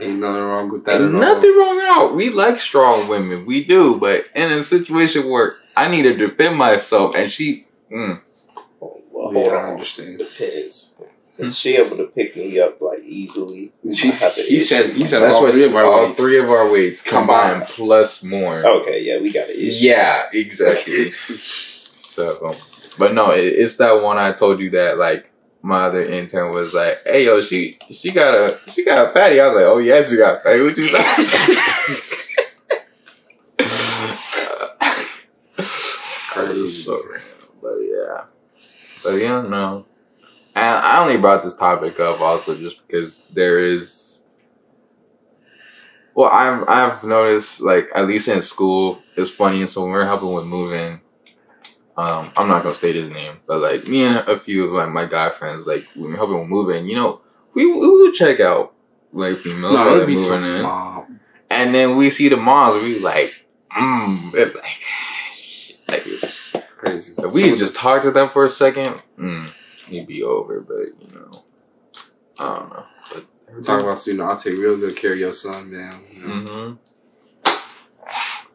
[0.00, 2.14] Ain't nothing wrong with that Ain't at nothing wrong at all.
[2.14, 3.98] We like strong women, we do.
[3.98, 8.20] But in a situation where I need to defend myself, and she, mm,
[8.80, 9.32] Well, all.
[9.32, 9.72] hold Yeah, I on.
[9.74, 10.18] understand.
[10.18, 10.96] Depends.
[11.42, 13.72] Is she able to pick me up like easily?
[13.92, 16.06] She I have to he said he said that's all what three of our all
[16.06, 16.20] weights.
[16.20, 17.68] three of our weights combined, Combined.
[17.68, 18.64] plus more.
[18.64, 19.56] Okay, yeah, we got it.
[19.58, 21.10] Yeah, exactly.
[21.92, 22.56] so, um,
[22.98, 25.30] but no, it, it's that one I told you that like
[25.62, 29.40] my other intern was like, "Hey, yo, she she got a she got a fatty."
[29.40, 30.88] I was like, "Oh yeah, she got a fatty." What you
[36.32, 36.66] Crazy.
[36.84, 37.28] so random,
[37.60, 38.24] but yeah,
[39.04, 39.86] but yeah, no.
[40.54, 44.22] And I only brought this topic up also just because there is.
[46.14, 49.66] Well, I've I've noticed like at least in school it's funny.
[49.66, 51.00] So when we're helping with moving,
[51.96, 54.90] um, I'm not gonna state his name, but like me and a few of like
[54.90, 57.22] my guy friends, like when we're helping with moving, you know,
[57.54, 58.74] we we would check out
[59.12, 60.64] like females No, are be moving in,
[61.50, 63.32] and then we see the moms, we like,
[63.74, 64.54] mm, like,
[65.88, 66.04] like
[66.78, 67.14] Crazy.
[67.16, 69.50] if we So just talk to them for a second, mm,
[69.92, 70.60] he'd be over.
[70.60, 71.44] But you know,
[72.38, 72.84] I don't know.
[73.12, 76.00] But We're talking about you know, I'll take real good care of your son, man.
[76.12, 76.72] You know, hmm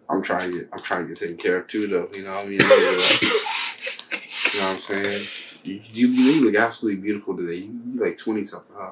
[0.09, 2.35] I'm trying to get I'm trying to get taken care of too though, you know
[2.35, 2.59] what I mean?
[2.59, 5.27] you know what I'm saying?
[5.63, 7.55] You, you, you look absolutely beautiful today.
[7.55, 8.91] You, you like twenty something, huh?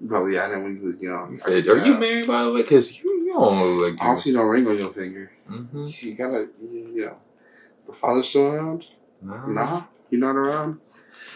[0.00, 1.30] You probably had that when you was young.
[1.30, 2.62] He said, "Are you married by the way?
[2.62, 5.30] Because you, you don't look like I don't see no ring on your finger.
[5.50, 5.86] Mm-hmm.
[5.88, 7.16] You gotta, you know,
[7.86, 8.86] the father's still around?
[9.22, 10.80] Nah, you're not around.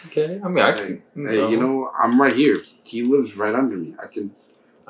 [0.06, 0.40] Okay.
[0.42, 1.02] I mean, I can.
[1.26, 2.56] Hey, you know, I'm right here.
[2.84, 3.94] He lives right under me.
[4.02, 4.34] I can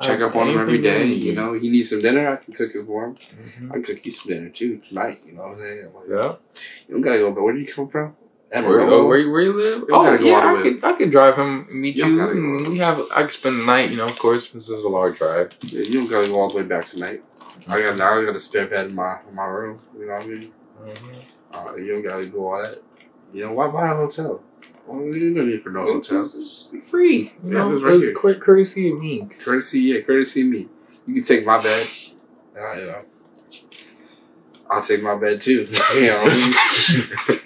[0.01, 1.03] check up on him every day.
[1.05, 2.29] You know, he needs some dinner.
[2.31, 3.17] I can cook it for him.
[3.37, 3.69] Mhm.
[3.69, 5.19] I can cook you some dinner too tonight.
[5.25, 5.91] You know what I'm saying?
[5.93, 6.35] Like, Yeah.
[6.87, 7.31] You don't gotta go.
[7.33, 8.15] But where do you come from?
[8.67, 9.79] Where, oh, where, you- where you live?
[9.81, 12.17] You Oh, yeah, I could, I could drive him, meet You you.
[12.17, 14.19] don't gotta go all and we have, I could spend the night, you know, of
[14.19, 15.53] course, this is a long drive.
[15.61, 17.23] Yeah, you don't gotta go all the way back tonight.
[17.69, 18.19] I got now.
[18.19, 19.79] I got a spare bed in my in my room.
[19.97, 20.51] You know what I mean?
[21.53, 22.79] Uh, you don't gotta go all that.
[23.33, 24.41] You know why buy a hotel?
[24.85, 26.23] Well, you don't need for no hotel.
[26.23, 27.33] It's free.
[27.43, 28.13] You Yeah, know, it's right here.
[28.13, 29.27] Cour- courtesy of me.
[29.43, 30.67] Courtesy, yeah, courtesy of me.
[31.05, 31.87] You can take my bed.
[32.57, 33.01] Uh, you know,
[34.69, 35.67] I'll take my bed too.
[35.95, 37.39] you know, what I mean?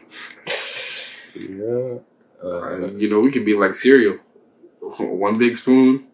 [1.59, 1.97] Yeah.
[2.43, 4.17] Uh, you know, we can be like cereal.
[4.99, 6.07] One big spoon.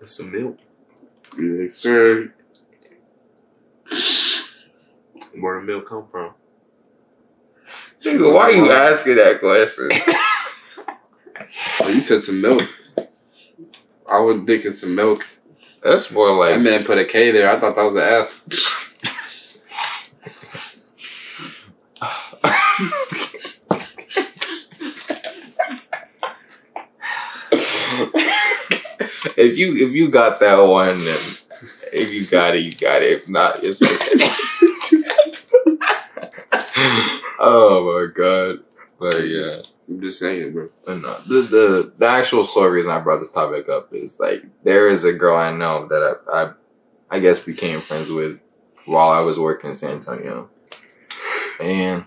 [0.00, 0.58] It's some milk.
[1.38, 2.32] Yes, sir.
[5.38, 6.34] Where the milk come from?
[8.04, 9.90] Nigga, why you asking that question?
[11.80, 12.66] Oh, you said some milk.
[14.08, 15.26] I was thinking some milk.
[15.82, 16.60] That's more That like.
[16.60, 17.50] man put a K there.
[17.50, 18.44] I thought that was an F.
[29.36, 31.20] if you if you got that one, then
[31.92, 33.22] if you got it, you got it.
[33.22, 34.30] If not, it's okay.
[37.42, 38.60] oh my god!
[38.98, 39.56] But yeah,
[39.88, 40.70] I'm just saying, bro.
[40.86, 44.20] but uh, no, the the the actual sole reason I brought this topic up is
[44.20, 46.52] like there is a girl I know that I I,
[47.10, 48.40] I guess became friends with
[48.86, 50.48] while I was working in San Antonio,
[51.60, 52.04] and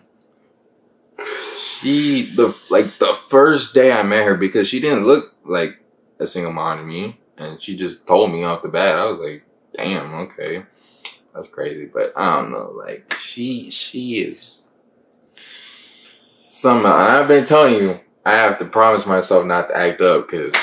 [1.57, 5.77] she the like the first day I met her because she didn't look like
[6.19, 8.97] a single mom to me, and she just told me off the bat.
[8.97, 9.45] I was like,
[9.75, 10.63] damn, okay,
[11.33, 14.64] that's crazy, but I don't know, like she she is
[16.55, 20.29] some, and I've been telling you, I have to promise myself not to act up
[20.29, 20.53] because.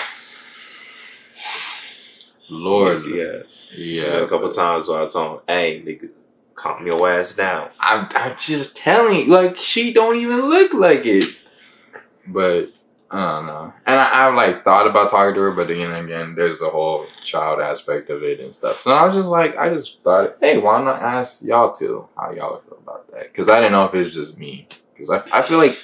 [2.49, 3.67] Lord, Yes, yes.
[3.77, 6.09] yeah, a couple but- times where I told him, "Hey, nigga,
[6.55, 11.07] calm your ass down." I'm, I'm just telling you, like she don't even look like
[11.07, 11.35] it.
[12.27, 12.79] But
[13.11, 16.35] I don't know, and I, I've like thought about talking to her, but then again,
[16.35, 18.81] there's the whole child aspect of it and stuff.
[18.81, 22.33] So I was just like, I just thought, hey, why not ask y'all too how
[22.33, 23.33] y'all feel about that?
[23.33, 24.69] Because I didn't know if it was just me.
[25.03, 25.79] Because I, I feel like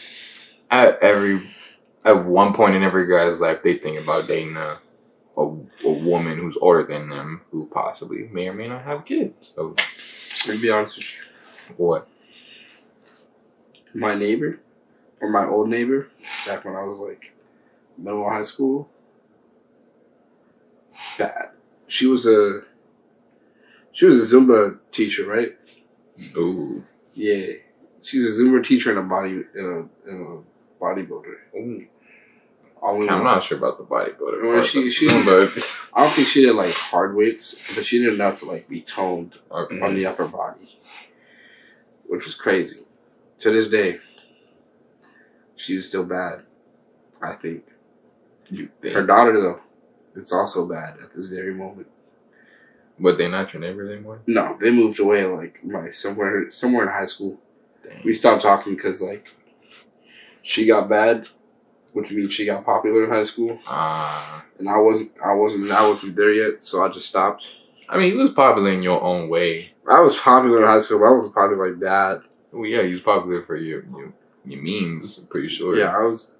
[0.70, 1.50] at every
[2.04, 4.78] at one point in every guy's life, they think about dating a,
[5.36, 5.42] a
[5.84, 9.54] a woman who's older than them, who possibly may or may not have kids.
[9.54, 9.74] So
[10.42, 11.74] to be honest with you.
[11.76, 12.08] what?
[13.94, 14.60] My neighbor,
[15.20, 16.08] or my old neighbor,
[16.46, 17.34] back when I was like
[17.96, 18.88] middle of high school,
[21.18, 21.50] bad.
[21.88, 22.62] She was a
[23.92, 25.56] she was a Zumba teacher, right?
[26.36, 26.84] Ooh.
[27.14, 27.54] Yeah,
[28.08, 30.42] she's a Zumba teacher and a body in a, in
[30.80, 31.34] a bodybuilder.
[31.54, 31.58] Hmm.
[31.58, 31.86] Ooh.
[32.80, 33.24] I'm one.
[33.24, 34.42] not sure about the bodybuilder.
[34.42, 35.50] Well, she- she- but
[35.92, 38.80] I don't think she did like hard weights, but she did enough to like be
[38.80, 39.80] toned okay.
[39.80, 40.78] on the upper body,
[42.06, 42.82] which was crazy.
[43.38, 43.98] To this day,
[45.56, 46.42] she's still bad.
[47.20, 47.64] I think
[48.48, 49.60] you think, her daughter though,
[50.14, 51.88] it's also bad at this very moment.
[52.98, 54.20] but they not your neighbors anymore.
[54.26, 57.40] No, they moved away like my somewhere somewhere in high school.
[57.88, 58.00] Dang.
[58.04, 59.26] We stopped talking because like
[60.42, 61.26] she got bad,
[61.92, 65.12] which means she got popular in high school, Ah, and I wasn't.
[65.24, 65.70] I wasn't.
[65.70, 67.44] I wasn't there yet, so I just stopped.
[67.88, 69.70] I mean, he was popular in your own way.
[69.88, 72.22] I was popular in high school, but I wasn't popular like that.
[72.52, 74.12] Well, yeah, he was popular for your your,
[74.44, 75.18] your memes.
[75.18, 75.76] I'm pretty sure.
[75.76, 76.32] Yeah, I was.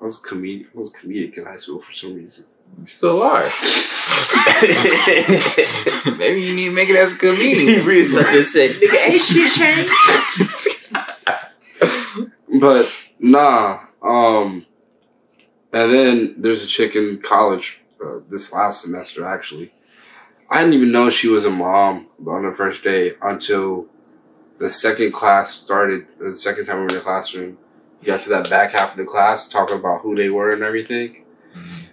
[0.00, 0.66] I was comedic.
[0.74, 2.46] I was comedic in high school for some reason.
[2.78, 3.42] you still are.
[6.18, 7.84] Maybe you need to make it as a he comedian.
[7.86, 9.92] really something said, nigga, ain't shit changed.
[12.60, 13.80] But nah.
[14.02, 14.66] Um.
[15.72, 17.82] And then there's a chick in college.
[18.02, 19.72] Uh, this last semester, actually.
[20.50, 23.86] I didn't even know she was a mom on the first day until
[24.58, 26.06] the second class started.
[26.18, 27.58] The second time we were in the classroom,
[28.00, 30.62] we got to that back half of the class talking about who they were and
[30.62, 31.24] everything.
[31.54, 31.84] Mhm.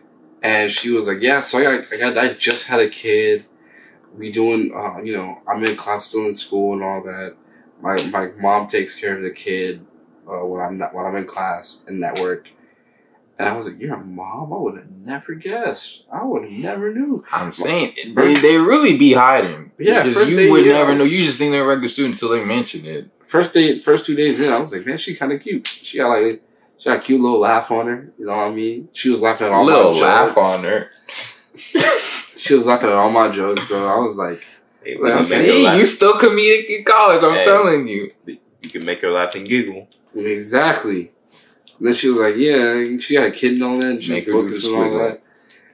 [0.42, 3.46] And she was like, "Yeah, so I got, I got, I just had a kid.
[4.16, 7.36] We doing, uh, you know, I'm in class, still in school and all that.
[7.82, 9.86] My my mom takes care of the kid
[10.28, 12.50] uh, when I'm not when I'm in class and network.
[13.38, 14.54] And I was like, "You're a mom?
[14.54, 16.06] I would have never guessed.
[16.12, 19.72] I would have never knew." I'm saying they, they really be hiding.
[19.78, 21.04] Yeah, because first you day, would yeah, never I know.
[21.04, 23.10] You just think they're a regular student until they mention it.
[23.26, 25.68] First day, first two days in, I was like, "Man, she kind of cute.
[25.68, 26.42] She got like."
[26.78, 28.90] She got a cute little laugh on her, you know what I mean?
[28.92, 30.90] She was laughing at all little my laugh on her.
[32.38, 33.88] She was laughing at all my jokes, bro.
[33.88, 34.46] I was like,
[34.84, 37.24] Hey, Well, you, can make her See, you still comedic in college.
[37.24, 37.44] I'm Hey.
[37.46, 38.12] telling you.
[38.26, 39.88] you can make her laugh and giggle.
[40.16, 41.12] Exactly.
[41.78, 43.90] And then she was like, "Yeah, she got a kid and all that.
[43.92, 45.22] And she's Make her do focused the and all that."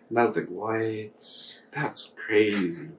[0.10, 1.82] And I was like, "What?
[1.82, 2.90] That's crazy."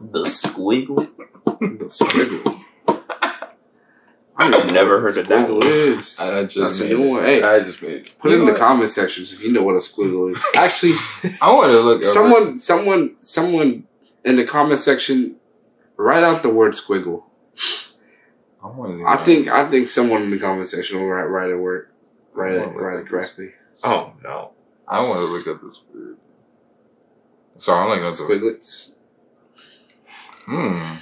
[0.00, 1.10] The squiggle.
[1.44, 2.60] The squiggle.
[2.88, 3.46] I
[4.36, 5.66] I've never heard of that squiggle one.
[5.66, 6.18] Is.
[6.20, 7.24] I just That's a new one.
[7.24, 7.42] Hey.
[7.42, 8.14] I just made it.
[8.18, 8.60] Put You it in the what?
[8.60, 10.44] comment sections if you know what a squiggle is.
[10.54, 10.94] Actually,
[11.40, 12.02] I want to look.
[12.02, 13.84] up- someone, someone, someone
[14.24, 15.36] in the comment section,
[15.96, 17.22] write out the word squiggle.
[18.62, 21.56] I, wanna I think, I think someone in the comment section will write, write a
[21.56, 21.88] word,
[22.32, 23.52] write it, I write it correctly.
[23.84, 24.52] Oh no.
[24.86, 26.16] I want to look up this word.
[27.58, 28.22] So I'm looking up the.
[28.24, 28.94] Squiglets.
[30.46, 30.94] Hmm.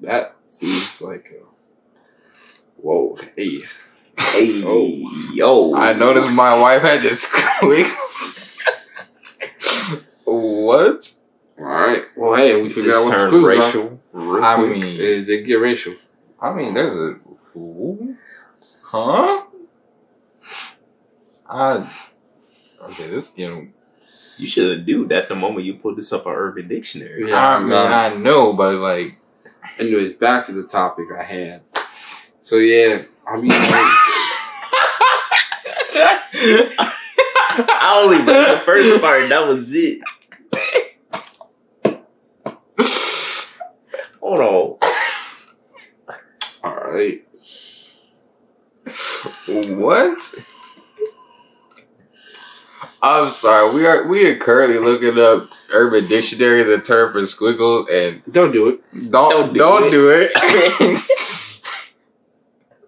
[0.00, 1.44] That seems like a
[2.80, 3.62] whoa, hey.
[4.18, 5.30] Hey, Oh.
[5.34, 5.74] yo.
[5.74, 8.38] I noticed my wife had this squiggles.
[10.24, 11.12] what?
[11.58, 12.02] All right.
[12.16, 13.66] Well, hey, we figured out what This the turned squiggles are.
[13.66, 14.00] racial.
[14.12, 14.70] real I quick.
[14.70, 15.94] mean, It did get racial.
[16.40, 18.14] I mean, there's a fool,
[18.82, 19.44] huh?
[21.50, 21.90] I
[22.84, 23.08] okay.
[23.08, 23.72] This getting.
[24.36, 27.28] You should have do that the moment you pull this up on Urban Dictionary.
[27.28, 27.76] Yeah, I mean, no.
[27.86, 29.18] I know, but like,
[29.80, 31.62] Anyways, back to the topic I had.
[32.42, 33.58] So yeah, I mean, like,
[37.80, 39.28] I only read the first part.
[39.28, 39.98] That was it.
[44.20, 44.78] Hold on.
[46.62, 47.24] all right.
[49.78, 50.34] What?
[53.00, 53.72] I'm sorry.
[53.72, 58.50] We are we are currently looking up Urban Dictionary, the term for squiggle, and Don't
[58.52, 59.10] do it.
[59.10, 60.32] don't Don't don't do do it.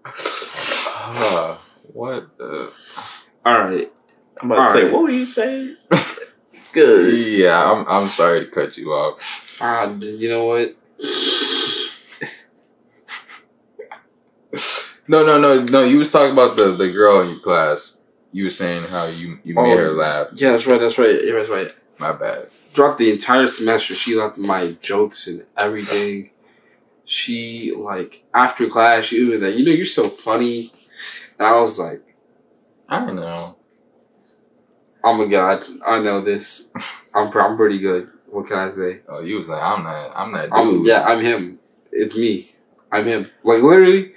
[0.07, 1.57] Uh,
[1.93, 2.73] what the?
[3.47, 3.87] All right.
[4.41, 4.93] I'm about to say, Alright.
[4.95, 5.77] what were you saying?
[6.73, 7.15] Good.
[7.39, 9.21] Yeah, I'm I'm sorry to cut you off.
[9.61, 10.77] Ah, d- you know what?
[15.13, 15.83] No, no, no, no.
[15.85, 17.97] You was talking about the the girl in your class.
[18.33, 19.77] You were saying how you you made Oh.
[19.77, 20.29] her laugh.
[20.35, 20.81] Yeah, that's right.
[20.81, 21.17] That's right.
[21.25, 21.73] Yeah, that's right.
[21.99, 22.49] My bad.
[22.71, 26.31] Throughout the entire semester, she loved my jokes and everything.
[27.05, 30.73] She like after class, she was like, "You know, you're so funny,"
[31.39, 32.03] and I was like.
[32.93, 33.57] I don't know.
[35.05, 36.73] Oh my god, I know this.
[37.15, 38.09] I'm I'm pretty good.
[38.29, 39.01] What can I say?
[39.09, 40.87] Oh, you was like, I'm not, I'm not I'm, dude.
[40.89, 41.61] yeah, I'm him.
[41.93, 42.53] It's me.
[42.93, 43.31] I'm him.
[43.45, 44.15] Like literally,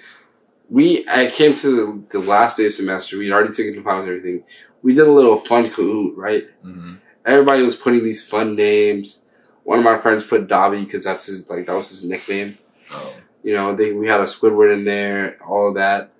[0.69, 3.17] we I came to the, the last day of semester.
[3.17, 4.43] We'd already taken the finals and everything.
[4.81, 6.43] We did a little fun Kahoot, right?
[6.61, 6.95] hmm
[7.25, 9.21] Everybody was putting these fun names.
[9.63, 12.57] One of my friends put Dobby because that's his like that was his nickname.
[12.91, 16.11] Oh, You know, they we had a Squidward in there, all of that.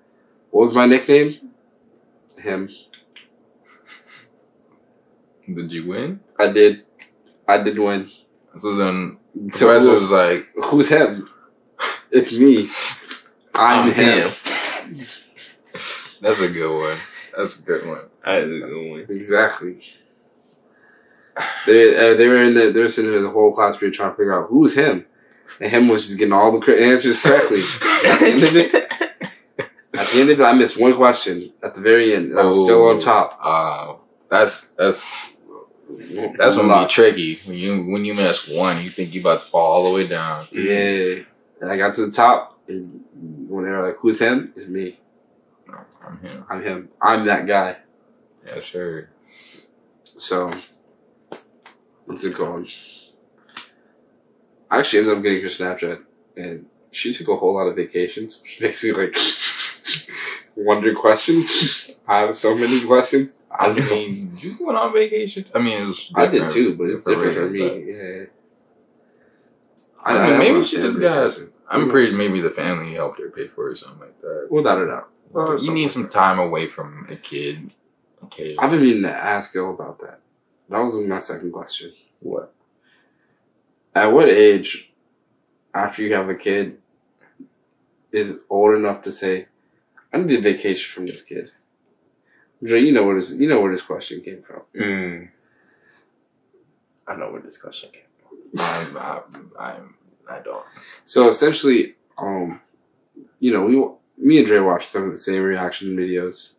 [0.50, 1.50] What was my nickname?
[2.38, 2.70] Him.
[5.46, 6.20] did you win?
[6.38, 6.84] I did.
[7.46, 8.10] I did win.
[8.58, 11.28] So then, the So who was like, Who's him?
[12.10, 12.70] It's me.
[13.54, 14.30] I'm, I'm him.
[14.30, 15.06] him.
[16.20, 16.98] That's a good one.
[17.36, 17.98] That's a good one.
[18.24, 19.06] That's a good one.
[19.16, 19.80] Exactly.
[21.66, 24.10] They uh, they were in the they were sitting in the whole class period trying
[24.12, 25.04] to figure out who's him,
[25.60, 27.58] and him was just getting all the cor- answers correctly.
[28.06, 31.74] at, the end of it, at the end of it, I missed one question at
[31.74, 32.30] the very end.
[32.30, 33.00] and I was still on Oh.
[33.00, 33.38] top.
[33.42, 33.94] Uh,
[34.30, 35.04] that's that's
[36.36, 36.90] that's a gonna be lot.
[36.90, 37.40] tricky.
[37.46, 40.06] When you when you miss one, you think you about to fall all the way
[40.06, 40.46] down.
[40.52, 41.22] Yeah,
[41.60, 43.04] and I got to the top, and
[43.48, 44.98] when they were like, "Who's him?" It's me.
[45.66, 46.44] No, I'm him.
[46.48, 46.88] I'm him.
[47.00, 47.78] I'm that guy.
[48.46, 49.08] Yes, sir.
[50.16, 50.50] So,
[52.06, 52.68] what's it called?
[54.70, 56.02] I actually ended up getting her Snapchat,
[56.36, 59.16] and she took a whole lot of vacations, which makes me like
[60.56, 61.88] wonder questions.
[62.06, 63.40] I have so many questions.
[63.50, 65.46] I mean, you went on vacation.
[65.54, 66.10] I mean, it was.
[66.14, 67.60] I did too, but it's different for me.
[67.66, 68.24] Yeah.
[68.24, 68.30] but-
[70.06, 71.30] I mean, maybe she just got.
[71.30, 71.50] vacation.
[71.68, 72.16] I'm pretty.
[72.16, 74.48] Maybe the family helped her pay for it or something like that.
[74.50, 75.10] Without a doubt.
[75.30, 76.12] Well, you need like some that.
[76.12, 77.72] time away from a kid.
[78.24, 78.56] Okay.
[78.58, 80.20] I've been meaning to ask Gil about that.
[80.68, 81.92] That was my second question.
[82.20, 82.54] What?
[83.94, 84.92] At what age,
[85.74, 86.78] after you have a kid,
[88.12, 89.48] is old enough to say,
[90.12, 91.50] "I need a vacation from this kid"?
[92.62, 94.62] Dre, you know where this you know where this question came from.
[94.74, 95.28] Mm.
[97.06, 98.60] I know where this question came from.
[98.60, 98.96] I'm.
[98.96, 99.52] I'm.
[99.58, 99.94] I'm
[100.28, 100.64] I don't.
[101.04, 102.60] So essentially, um,
[103.40, 106.52] you know, we me and Dre watched some of the same reaction videos,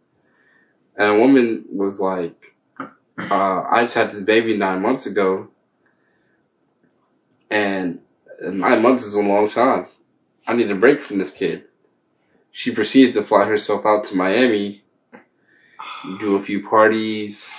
[0.98, 5.50] and a woman was like, uh, "I just had this baby nine months ago,
[7.50, 8.02] and
[8.42, 9.88] nine months is a long time.
[10.48, 11.66] I need a break from this kid."
[12.52, 14.84] She proceeded to fly herself out to Miami,
[16.22, 17.50] do a few parties,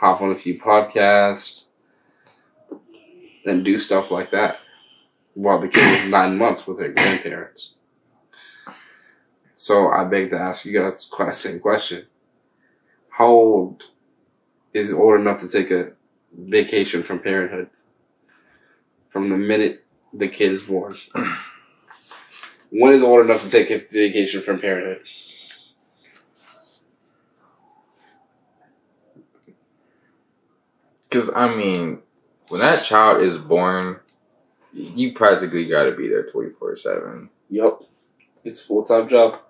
[0.00, 1.64] hop on a few podcasts,
[3.44, 4.60] and do stuff like that
[5.36, 7.76] while the kid was nine months with her grandparents.
[9.54, 12.06] So I beg to ask you guys the same question.
[13.10, 13.82] How old
[14.72, 15.92] is old enough to take a
[16.32, 17.68] vacation from parenthood?
[19.10, 20.96] From the minute the kid is born.
[22.70, 25.02] When is old enough to take a vacation from parenthood?
[31.08, 32.00] Because I mean,
[32.48, 34.00] when that child is born,
[34.76, 37.30] you practically got to be there twenty four seven.
[37.48, 37.82] Yup.
[38.44, 39.40] It's a full time job.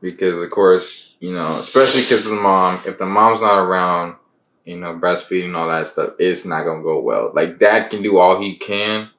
[0.00, 2.80] Because of course, you know, especially because of the mom.
[2.86, 4.16] If the mom's not around,
[4.64, 7.32] you know, breastfeeding all that stuff, it's not gonna go well.
[7.34, 9.10] Like dad can do all he can,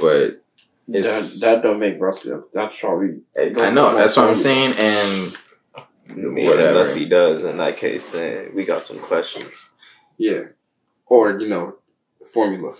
[0.00, 0.42] but
[0.88, 1.40] it's.
[1.40, 2.50] that don't make breast milk.
[2.52, 6.34] That's probably I know that's what I'm saying, and from.
[6.34, 6.68] Whatever.
[6.80, 9.70] Unless he does, in that case, then we got some questions.
[10.18, 10.42] yeah.
[11.06, 11.76] Or, you know,
[12.32, 12.74] formula.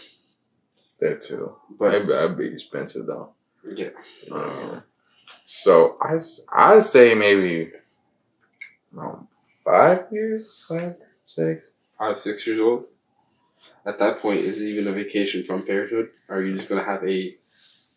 [1.00, 1.56] That too.
[1.78, 3.30] But That'd, that'd be expensive though.
[3.74, 3.88] yeah.
[4.30, 4.82] Um,
[5.44, 7.72] so I s- I'd say maybe
[8.98, 9.28] um,
[9.64, 11.66] five years, five, six.
[11.98, 12.84] five, six years old.
[13.86, 16.10] At that point, is it even a vacation from parenthood?
[16.28, 17.36] Or are you just gonna have a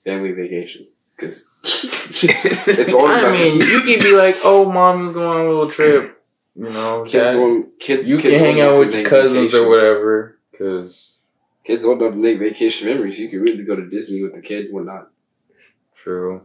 [0.06, 0.88] family vacation?
[1.16, 5.50] Because it's all I about mean, you can be like, "Oh, mom's going on a
[5.50, 6.24] little trip,"
[6.56, 7.04] you know.
[7.04, 7.14] kids.
[7.14, 8.10] dad- Own, kids.
[8.10, 11.18] you kids can hang out with your make cousins or whatever, because
[11.64, 13.20] Kids old enough to make vacation memories.
[13.20, 15.10] You can really go to Disney with the kid, whatnot.
[16.04, 16.42] true.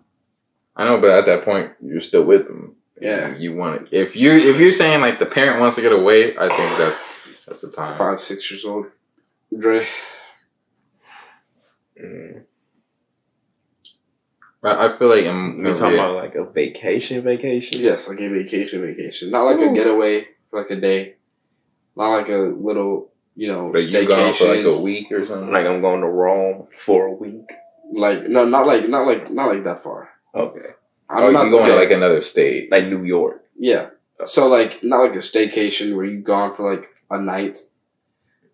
[0.77, 2.77] I know, but at that point, you're still with them.
[3.01, 3.37] Yeah.
[3.37, 3.89] you want it.
[3.93, 7.03] If you if you're saying like the parent wants to get away, I think that's
[7.47, 7.99] that's the time.
[7.99, 8.87] Five, six years old.
[9.57, 9.87] Dre.
[12.01, 12.43] Mm.
[14.63, 17.81] I, I feel like I'm We talking about like a vacation, vacation.
[17.81, 19.31] Yes, like a vacation, vacation.
[19.31, 21.15] Not like a getaway for like a day.
[21.97, 25.53] Not like a little, you know, But you gone for like a week or something.
[25.53, 27.49] Like I'm going to Rome for a week.
[27.93, 30.09] Like no, not like not like not like that far.
[30.35, 30.71] Okay.
[31.09, 32.69] I'm oh, not you going to like another state?
[32.73, 33.45] Like New York.
[33.57, 33.91] Yeah.
[34.27, 37.61] So like not like a staycation where you gone for like a night.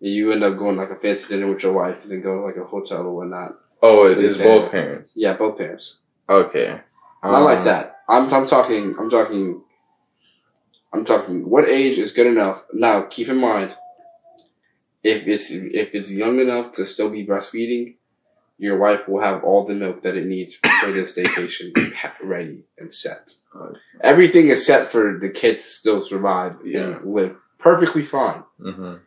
[0.01, 2.35] And you end up going like a fancy dinner with your wife and then go
[2.35, 3.55] to like a hotel or whatnot.
[3.81, 5.13] Oh, it- it's both parents.
[5.15, 6.01] Yeah, both parents.
[6.29, 6.79] Okay.
[7.23, 8.01] Not like Um, that.
[8.07, 9.63] I'm I'm talking I'm talking
[10.93, 12.65] I'm talking what age is good enough.
[12.71, 13.75] Now keep in mind
[15.13, 17.85] if it's if it's young enough to still be breastfeeding,
[18.57, 20.51] your wife will have all the milk that it needs
[20.81, 21.73] for this vacation
[22.23, 23.25] ready and set.
[23.55, 23.77] Okay.
[24.01, 26.81] Everything is set for the kid to still survive Yeah.
[26.81, 28.43] and live perfectly fine.
[28.59, 28.99] mhm.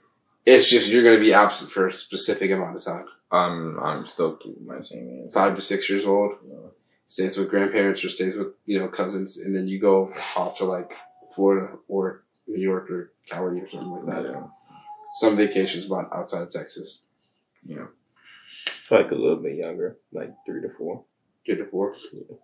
[0.47, 3.07] It's just you're going to be absent for a specific amount of time.
[3.41, 3.57] I'm
[3.89, 5.35] I'm still keeping my same answer.
[5.41, 6.69] Five to six years old, Yeah.
[7.07, 9.97] stays with grandparents or stays with you know cousins, and then you go
[10.37, 10.91] off to like
[11.35, 14.25] Florida or New York or Cali or something like that.
[14.33, 14.47] Yeah.
[15.13, 17.03] Some vacations spot outside of Texas.
[17.65, 17.87] Yeah.
[18.91, 21.05] Like a little bit younger, like three to four.
[21.45, 21.95] Three to four.
[22.13, 22.37] Yeah.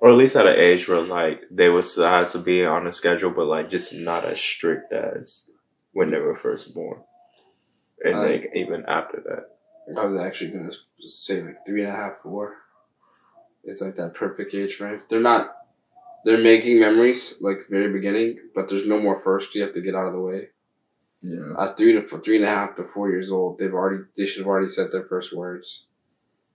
[0.00, 2.86] or at least at an age where like they would still have to be on
[2.86, 5.50] a schedule, but like just not as strict as
[5.92, 7.00] when they were first born,
[8.04, 9.56] and I- like even after that.
[10.00, 12.56] I was actually gonna say like three and a half, four.
[13.64, 15.02] It's like that perfect age frame.
[15.08, 15.54] They're not.
[16.24, 19.54] They're making memories like very beginning, but there's no more first.
[19.54, 20.48] You have to get out of the way.
[21.22, 21.52] Yeah.
[21.58, 24.26] At three to four, three and a half to four years old, they've already they
[24.26, 25.86] should have already said their first words.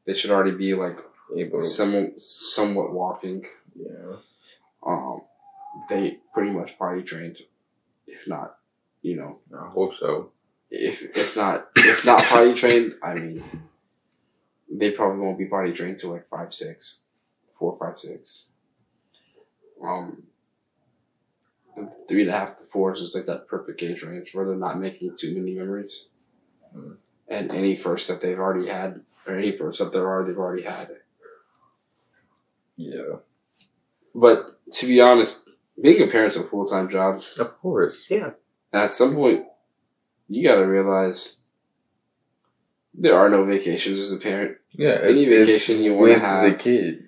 [0.05, 0.97] They should already be like
[1.35, 3.45] Able to, somewhat somewhat walking.
[3.75, 4.17] yeah.
[4.85, 5.21] Um,
[5.89, 7.37] they pretty much potty trained,
[8.07, 8.57] if not,
[9.01, 10.31] you know, I hope so.
[10.69, 13.43] if if not if not potty trained, I mean,
[14.71, 17.01] they probably won't be potty trained till like five six,
[17.49, 18.45] four five six.
[19.83, 20.23] Um,
[22.07, 24.55] three and a half to four is just like that perfect age range where they're
[24.55, 26.07] not making too many memories,
[26.75, 26.97] Mm.
[27.27, 30.63] and any first that they've already had or any first that they're already they've already
[30.63, 30.89] had.
[32.77, 33.17] Yeah.
[34.13, 35.47] But to be honest,
[35.81, 37.21] being a parent's a full time job.
[37.37, 38.05] Of course.
[38.09, 38.31] Yeah.
[38.73, 39.45] at some point,
[40.27, 41.41] you gotta realize
[42.93, 44.57] there are no vacations as a parent.
[44.71, 44.99] Yeah.
[45.01, 47.04] Any it's- it's vacation you want to with have, the kid.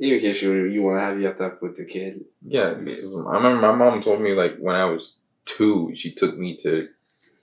[0.00, 2.24] Any vacation you you want to have, you have to have with the kid.
[2.42, 6.56] Yeah, I remember my mom told me like when I was two, she took me
[6.58, 6.88] to.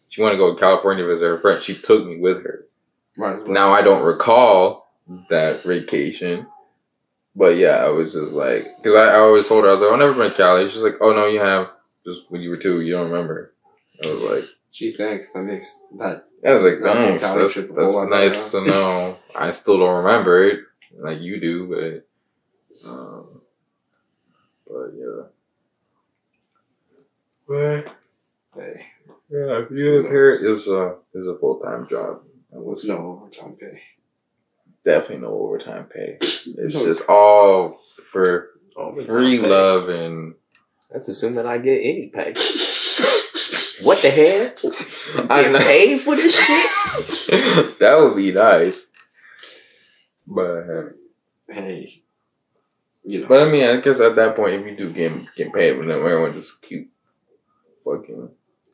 [0.10, 1.62] She wanted to go to California to visit her friend.
[1.62, 2.66] She took me with her.
[3.18, 3.52] Might as well.
[3.52, 4.94] Now I don't recall
[5.30, 6.48] that vacation,
[7.36, 9.92] but yeah, I was just like, because I, I always told her I was like,
[9.92, 10.70] I've never been to Cali.
[10.70, 11.72] She's like, Oh no, you have
[12.06, 13.54] just when you were two, you don't remember.
[14.04, 15.32] I was like, Gee, thanks.
[15.32, 16.26] That makes that.
[16.46, 17.26] I was like, thanks.
[17.26, 19.18] Mm, that's, that's nice to know.
[19.36, 20.60] I still don't remember it
[21.00, 22.07] like you do, but
[24.70, 25.24] but yeah.
[27.48, 27.94] But
[28.56, 28.86] Hey,
[29.30, 32.22] yeah, if you're a parent, it's a it's a full time job.
[32.52, 33.80] It with was no overtime pay.
[34.84, 36.18] definitely no overtime pay.
[36.22, 36.86] It's No.
[36.86, 37.80] just all
[38.12, 39.48] for Overtime free pay.
[39.48, 40.36] love and
[40.92, 42.34] That's assuming I get any pay.
[43.84, 44.54] what the hell?
[45.30, 46.72] I Get paid for this shit?
[47.80, 48.88] that would be nice.
[50.26, 50.84] But uh,
[51.50, 52.04] Hey,
[53.08, 53.28] you know.
[53.28, 55.90] but I mean, I guess at that point, if you do get get paid, then
[55.90, 56.92] everyone just keep
[57.84, 58.30] fucking.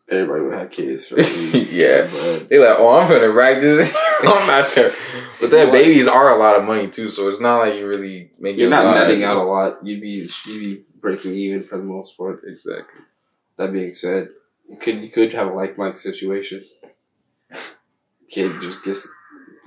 [0.09, 1.07] Everybody would have kids.
[1.07, 1.61] For free.
[1.71, 2.09] Yeah.
[2.11, 3.95] But They like, oh, I'm gonna rack this.
[4.21, 4.91] I'm not sure.
[5.39, 5.73] But then What?
[5.73, 8.69] babies are a lot of money too, so it's not like you really make you're
[8.69, 9.85] not netting out a lot.
[9.85, 12.41] You'd be you'd be breaking even for the most part.
[12.45, 13.01] Exactly.
[13.57, 14.29] That being said,
[14.69, 16.65] you could you could have a like Mike situation.
[18.29, 19.07] Kid just gets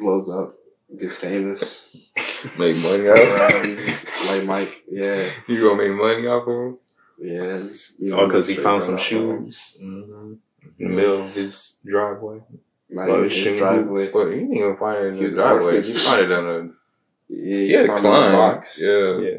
[0.01, 0.56] blows up,
[0.99, 1.89] gets famous.
[2.59, 3.55] Make money off.
[3.55, 3.87] Um,
[4.28, 6.78] like Mike, yeah, you gonna make money off of him?
[7.18, 7.59] yeah.
[7.66, 10.34] Just, you Oh, because he found some shoes Mm-hmm.
[10.78, 12.37] in the middle of his driveway.
[12.37, 12.43] of-
[12.91, 13.45] Not Well, even shoes.
[13.45, 14.11] his driveway.
[14.12, 15.64] Well, you didn't even find it in his driveway.
[15.76, 15.87] orphaned.
[15.87, 16.70] You found it on a.
[17.28, 18.80] Yeah, You had to found it in the box.
[18.80, 19.18] Yeah.
[19.18, 19.39] Yeah.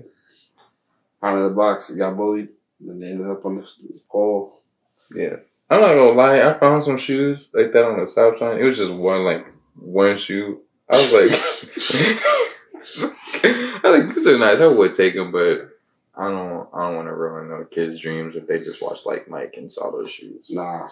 [1.22, 1.88] Found it in the box.
[1.90, 2.50] He got bullied.
[2.82, 3.68] And they ended up on the
[4.10, 4.62] pole.
[5.16, 5.38] Yeah.
[5.70, 6.42] I'm not gonna lie.
[6.42, 8.60] I found some shoes like that on the south side.
[8.60, 9.46] It was just one like
[9.76, 10.62] one shoe.
[10.90, 11.32] I was like,
[13.44, 14.60] I was like, these are nice.
[14.60, 15.70] I would take them, but
[16.16, 16.68] I don't.
[16.74, 19.72] I don't want to ruin no kids' dreams if they just watch like Mike and
[19.72, 20.48] saw those shoes.
[20.50, 20.90] Nah.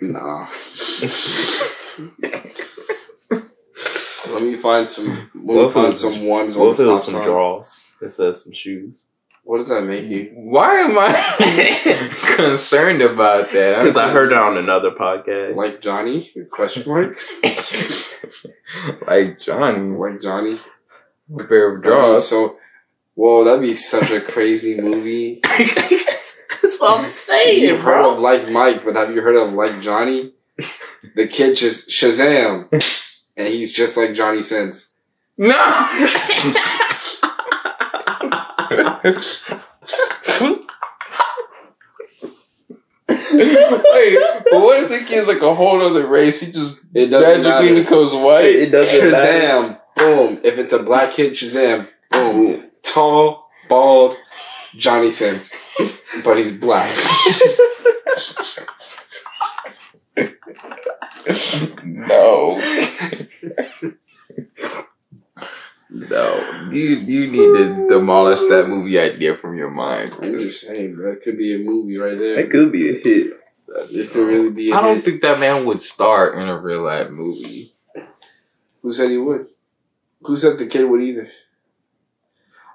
[0.00, 0.48] Nah.
[4.30, 5.30] Let me find some.
[5.34, 7.12] Let me What if it find some ones What on if it the was stop
[7.12, 7.28] some sign.
[7.30, 9.06] draws instead of some shoes?
[9.46, 10.30] What does that make you?
[10.34, 13.80] Why am I concerned about that?
[13.80, 15.56] Because I heard it on another podcast.
[15.56, 16.30] Like Johnny?
[16.50, 17.18] Question mark?
[19.06, 20.58] like Johnny, Like Johnny?
[21.38, 22.26] a pair of draws.
[22.28, 22.58] So,
[23.14, 25.40] whoa, that'd be such a crazy movie.
[25.42, 28.14] That's what I'm saying, You've heard bro.
[28.14, 30.32] of Like Mike, but have you heard of Like Johnny?
[31.14, 32.68] The kid just Shazam,
[33.36, 34.88] and he's just like Johnny Sins.
[35.36, 35.52] No.
[43.08, 44.18] Wait,
[44.50, 46.40] but what if the kid's like a whole other race?
[46.40, 47.84] He just It doesn't magically matter.
[47.84, 48.44] becomes white.
[48.44, 49.26] it doesn't matter.
[49.26, 50.40] Shazam, boom.
[50.44, 52.70] If it's a black kid, Shazam, boom.
[52.82, 54.16] Tall, bald,
[54.76, 55.52] Johnny Sins,
[56.24, 56.96] but he's black.
[61.84, 62.56] no.
[65.90, 66.63] no.
[66.74, 70.14] You you need to demolish that movie idea from your mind.
[70.22, 71.12] I'm just saying, bro.
[71.12, 72.36] It could be a movie right there.
[72.36, 73.40] That could be a hit.
[73.90, 74.70] It could really be.
[74.70, 75.04] a I don't hit.
[75.04, 77.74] think that man would star in a real life movie.
[78.82, 79.46] Who said he would?
[80.22, 81.28] Who said the kid would either?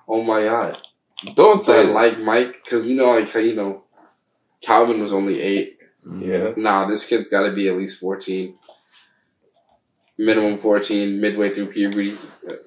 [0.07, 0.77] Oh my god.
[1.35, 3.83] Don't So I say like Mike, because you know, like, you know,
[4.61, 5.77] Calvin was only eight.
[6.19, 6.53] Yeah.
[6.55, 8.55] Nah, this kid's got to be at least 14.
[10.19, 12.19] Minimum fourteen, midway through puberty, and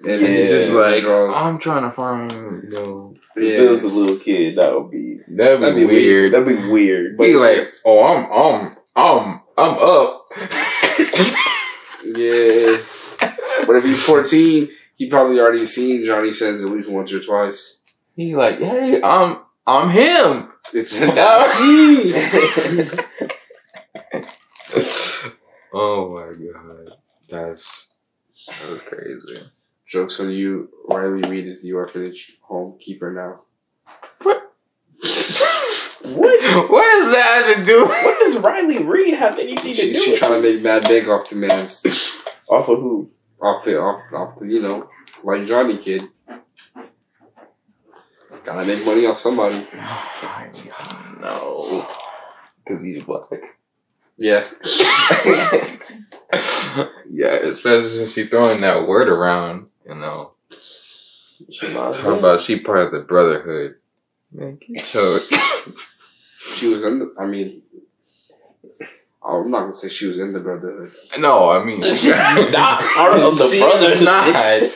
[0.03, 0.27] then Yeah.
[0.29, 1.05] he's Just just like.
[1.05, 5.19] I'm trying to find, you know, If it was a little kid, that would be
[5.29, 6.33] that'd be, That'd be weird.
[6.33, 7.17] that'd be weird.
[7.19, 10.27] Be like, oh, I'm, I'm, I'm, I'm up.
[12.05, 12.79] yeah.
[13.67, 17.79] But if he's fourteen, he probably already seen Johnny Sins at least once or twice.
[18.17, 20.49] he like, hey, I'm, I'm him.
[20.73, 20.91] If
[25.73, 26.97] oh my god,
[27.33, 27.93] that's
[28.47, 29.49] that was crazy.
[29.89, 33.43] Jokes on you, Riley Reid is the orphanage home keeper now.
[34.23, 34.43] what?
[36.03, 37.85] What What does that have to do?
[37.87, 41.31] What does Riley Reid have anything to do She's trying to make mad bank off
[41.31, 41.85] the man's,
[42.49, 43.09] Off of who?
[43.41, 44.89] off the, off, off the, you know,
[45.23, 46.03] like Johnny kid.
[48.45, 49.65] Gotta make money off somebody.
[51.21, 51.87] no,
[52.65, 53.29] because he's black.
[54.17, 54.49] Yeah.
[57.11, 60.33] yeah, especially since she throwing that word around, you know.
[61.51, 63.77] She might Talk about she part of the brotherhood.
[64.33, 65.21] Man, get your
[66.57, 67.63] She was in the, I mean,
[69.23, 70.93] oh, I'm not gonna say she was in the Brotherhood.
[71.19, 74.05] no, I mean She's not part of the brotherhood.
[74.05, 74.73] Not.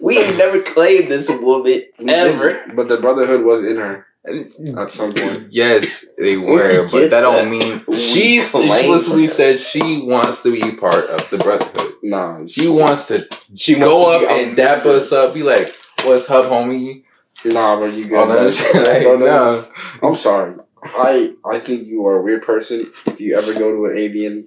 [0.00, 2.62] We ain't never claimed this woman ever.
[2.74, 5.48] But the Brotherhood was in her at some point.
[5.50, 10.52] Yes, they were, We but get that don't mean she explicitly said she wants to
[10.52, 11.92] be part of the brotherhood.
[12.02, 15.42] Nah, She wants to She go wants up to be and dap us up, be
[15.42, 17.04] like, "What's up, homie?"
[17.44, 18.50] Nah, bro, you All good.
[18.50, 18.74] that shit.
[18.74, 19.68] Like, No, no, no.
[20.08, 20.54] I'm sorry.
[20.82, 24.46] I I think you are a weird person if you ever go to an avian,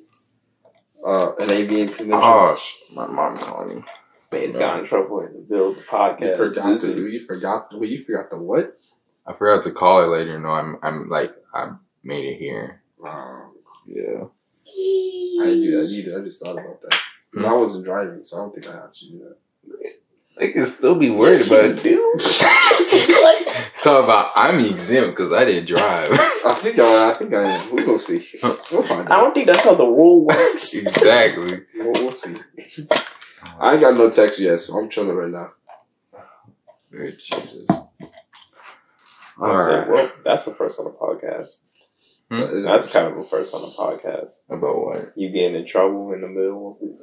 [1.05, 2.21] uh, an avian convention.
[2.23, 3.83] Oh, sh- my mom calling me.
[4.31, 6.21] Man's got in trouble in the build the podcast.
[6.21, 8.77] you forgot This the is- you forgot the you forgot the what?
[9.31, 10.37] I forgot to call her later.
[10.39, 11.71] No, I'm I'm like I
[12.03, 12.81] made it here.
[13.05, 13.53] Um,
[13.85, 14.25] Yeah.
[14.67, 16.21] I didn't do that either.
[16.21, 16.99] I just thought about that.
[17.33, 19.37] But I wasn't driving, so I don't think I have to do that.
[20.37, 22.19] They can still be worried Yes, about you do.
[23.83, 26.09] talk about I'm exempt because I didn't drive.
[26.45, 27.73] I think I, I think I am.
[27.75, 28.25] We'll go see.
[28.41, 29.11] We'll find out.
[29.11, 30.73] I don't think that's how the rule works.
[30.75, 31.61] exactly.
[31.75, 32.35] We'll, we'll see.
[33.59, 35.51] I ain't got no text yet, so I'm chilling right now.
[36.91, 37.67] Good Jesus.
[39.41, 39.89] I All said, right.
[39.89, 41.65] well, that's the first on the podcast.
[42.29, 42.63] Hmm?
[42.63, 44.33] That's kind of a first on the podcast.
[44.49, 45.13] About what?
[45.15, 46.99] You getting in trouble in the middle of it.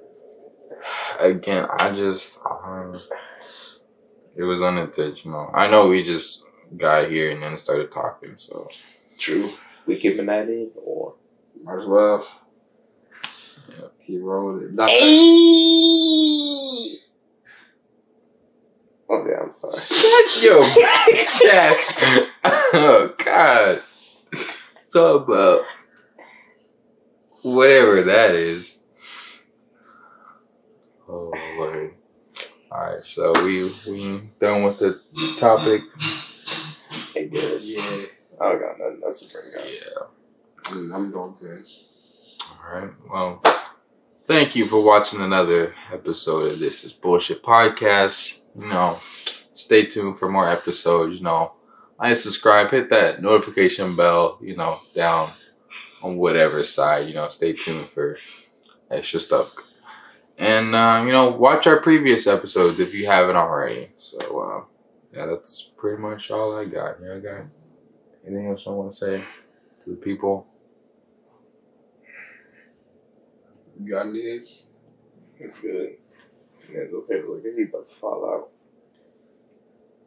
[1.18, 3.00] Again, I just um,
[4.36, 5.50] it was unintentional.
[5.52, 6.44] I know we just
[6.76, 8.68] got here and then started talking, so
[9.18, 9.52] True.
[9.86, 11.14] We keeping that in or
[11.64, 12.26] Might as well.
[13.68, 13.86] Yeah.
[14.06, 14.74] Keep rolling it.
[14.74, 14.90] Not
[19.10, 19.82] Okay, I'm sorry.
[20.08, 21.94] Shut your chest.
[22.44, 23.82] oh God.
[24.92, 25.64] Talk about
[27.42, 28.78] whatever that is.
[31.08, 31.94] Oh Lord.
[32.70, 35.00] Alright, so we we done with the
[35.38, 35.82] topic.
[37.16, 37.76] I guess.
[37.76, 38.04] yeah.
[38.40, 39.68] I don't got nothing else to bring up.
[39.68, 40.72] Yeah.
[40.74, 41.64] Mm, I'm doing good.
[42.64, 42.90] Alright.
[43.10, 43.42] Well
[44.28, 48.44] thank you for watching another episode of This Is Bullshit Podcast.
[48.58, 48.98] You know,
[49.58, 51.52] stay tuned for more episodes, you know.
[51.98, 55.32] I subscribe, hit that notification bell, you know, down
[56.00, 58.16] on whatever side, you know, stay tuned for
[58.90, 59.50] extra stuff.
[60.38, 63.90] And uh, you know, watch our previous episodes if you haven't already.
[63.96, 64.64] So uh
[65.12, 66.96] yeah, that's pretty much all I got.
[67.02, 67.46] Yeah, I got
[68.24, 69.24] anything else I want to say
[69.82, 70.46] to the people?
[73.80, 74.46] You got anything?
[75.40, 75.96] It's good.
[76.70, 77.22] Man's okay.
[77.26, 78.57] Look at he about to fall out.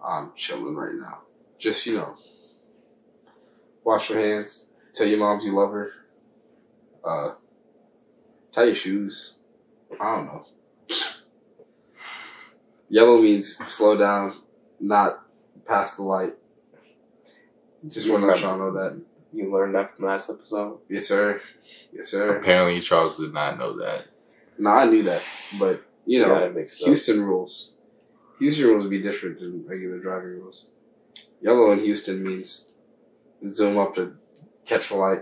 [0.04, 1.20] I'm chilling right now.
[1.60, 2.16] Just, you know,
[3.84, 4.70] wash your hands.
[4.94, 5.92] Tell your moms you love her.
[7.04, 7.36] Uh,
[8.52, 9.38] tie your shoes.
[10.00, 10.46] I don't know.
[12.90, 14.42] Yellow means slow down,
[14.80, 15.26] not
[15.66, 16.34] pass the light.
[17.88, 19.02] Just want to let y'all know that.
[19.34, 20.80] You learned that from last episode.
[20.90, 21.42] Yes, sir.
[21.94, 22.38] Yes, sir.
[22.38, 24.06] Apparently Charles did not know that.
[24.58, 25.24] No, I knew that,
[25.58, 26.88] but you know, got it mixed up.
[26.88, 27.78] Houston rules.
[28.42, 30.72] Houston rules be different than regular driving rules.
[31.42, 32.72] Yellow in Houston means
[33.46, 34.16] zoom up to
[34.66, 35.22] catch the light.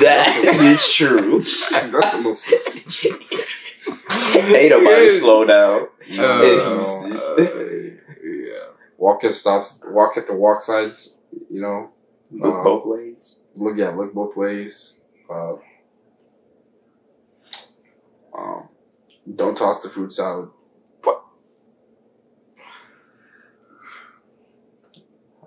[0.00, 1.44] that is true.
[1.70, 2.50] That's the most.
[4.54, 5.88] Ain't nobody slow down.
[6.18, 7.12] Uh, Houston.
[7.16, 7.36] uh,
[8.24, 8.68] yeah.
[8.96, 9.82] Walk at stops.
[9.86, 11.18] Walk at the walk signs.
[11.50, 11.90] You know.
[12.30, 13.40] Look Uh, both ways.
[13.56, 13.90] Look yeah.
[13.90, 15.00] Look both ways.
[15.28, 15.54] Uh,
[18.36, 18.68] um,
[19.36, 20.50] don't toss the fruit salad.
[21.04, 21.24] Well,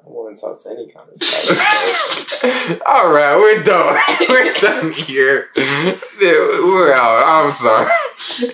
[0.05, 2.81] want to talk to any kind of salad.
[2.85, 3.99] All right, we're done.
[4.29, 5.49] we're done here.
[5.55, 7.23] We're out.
[7.25, 7.91] I'm sorry.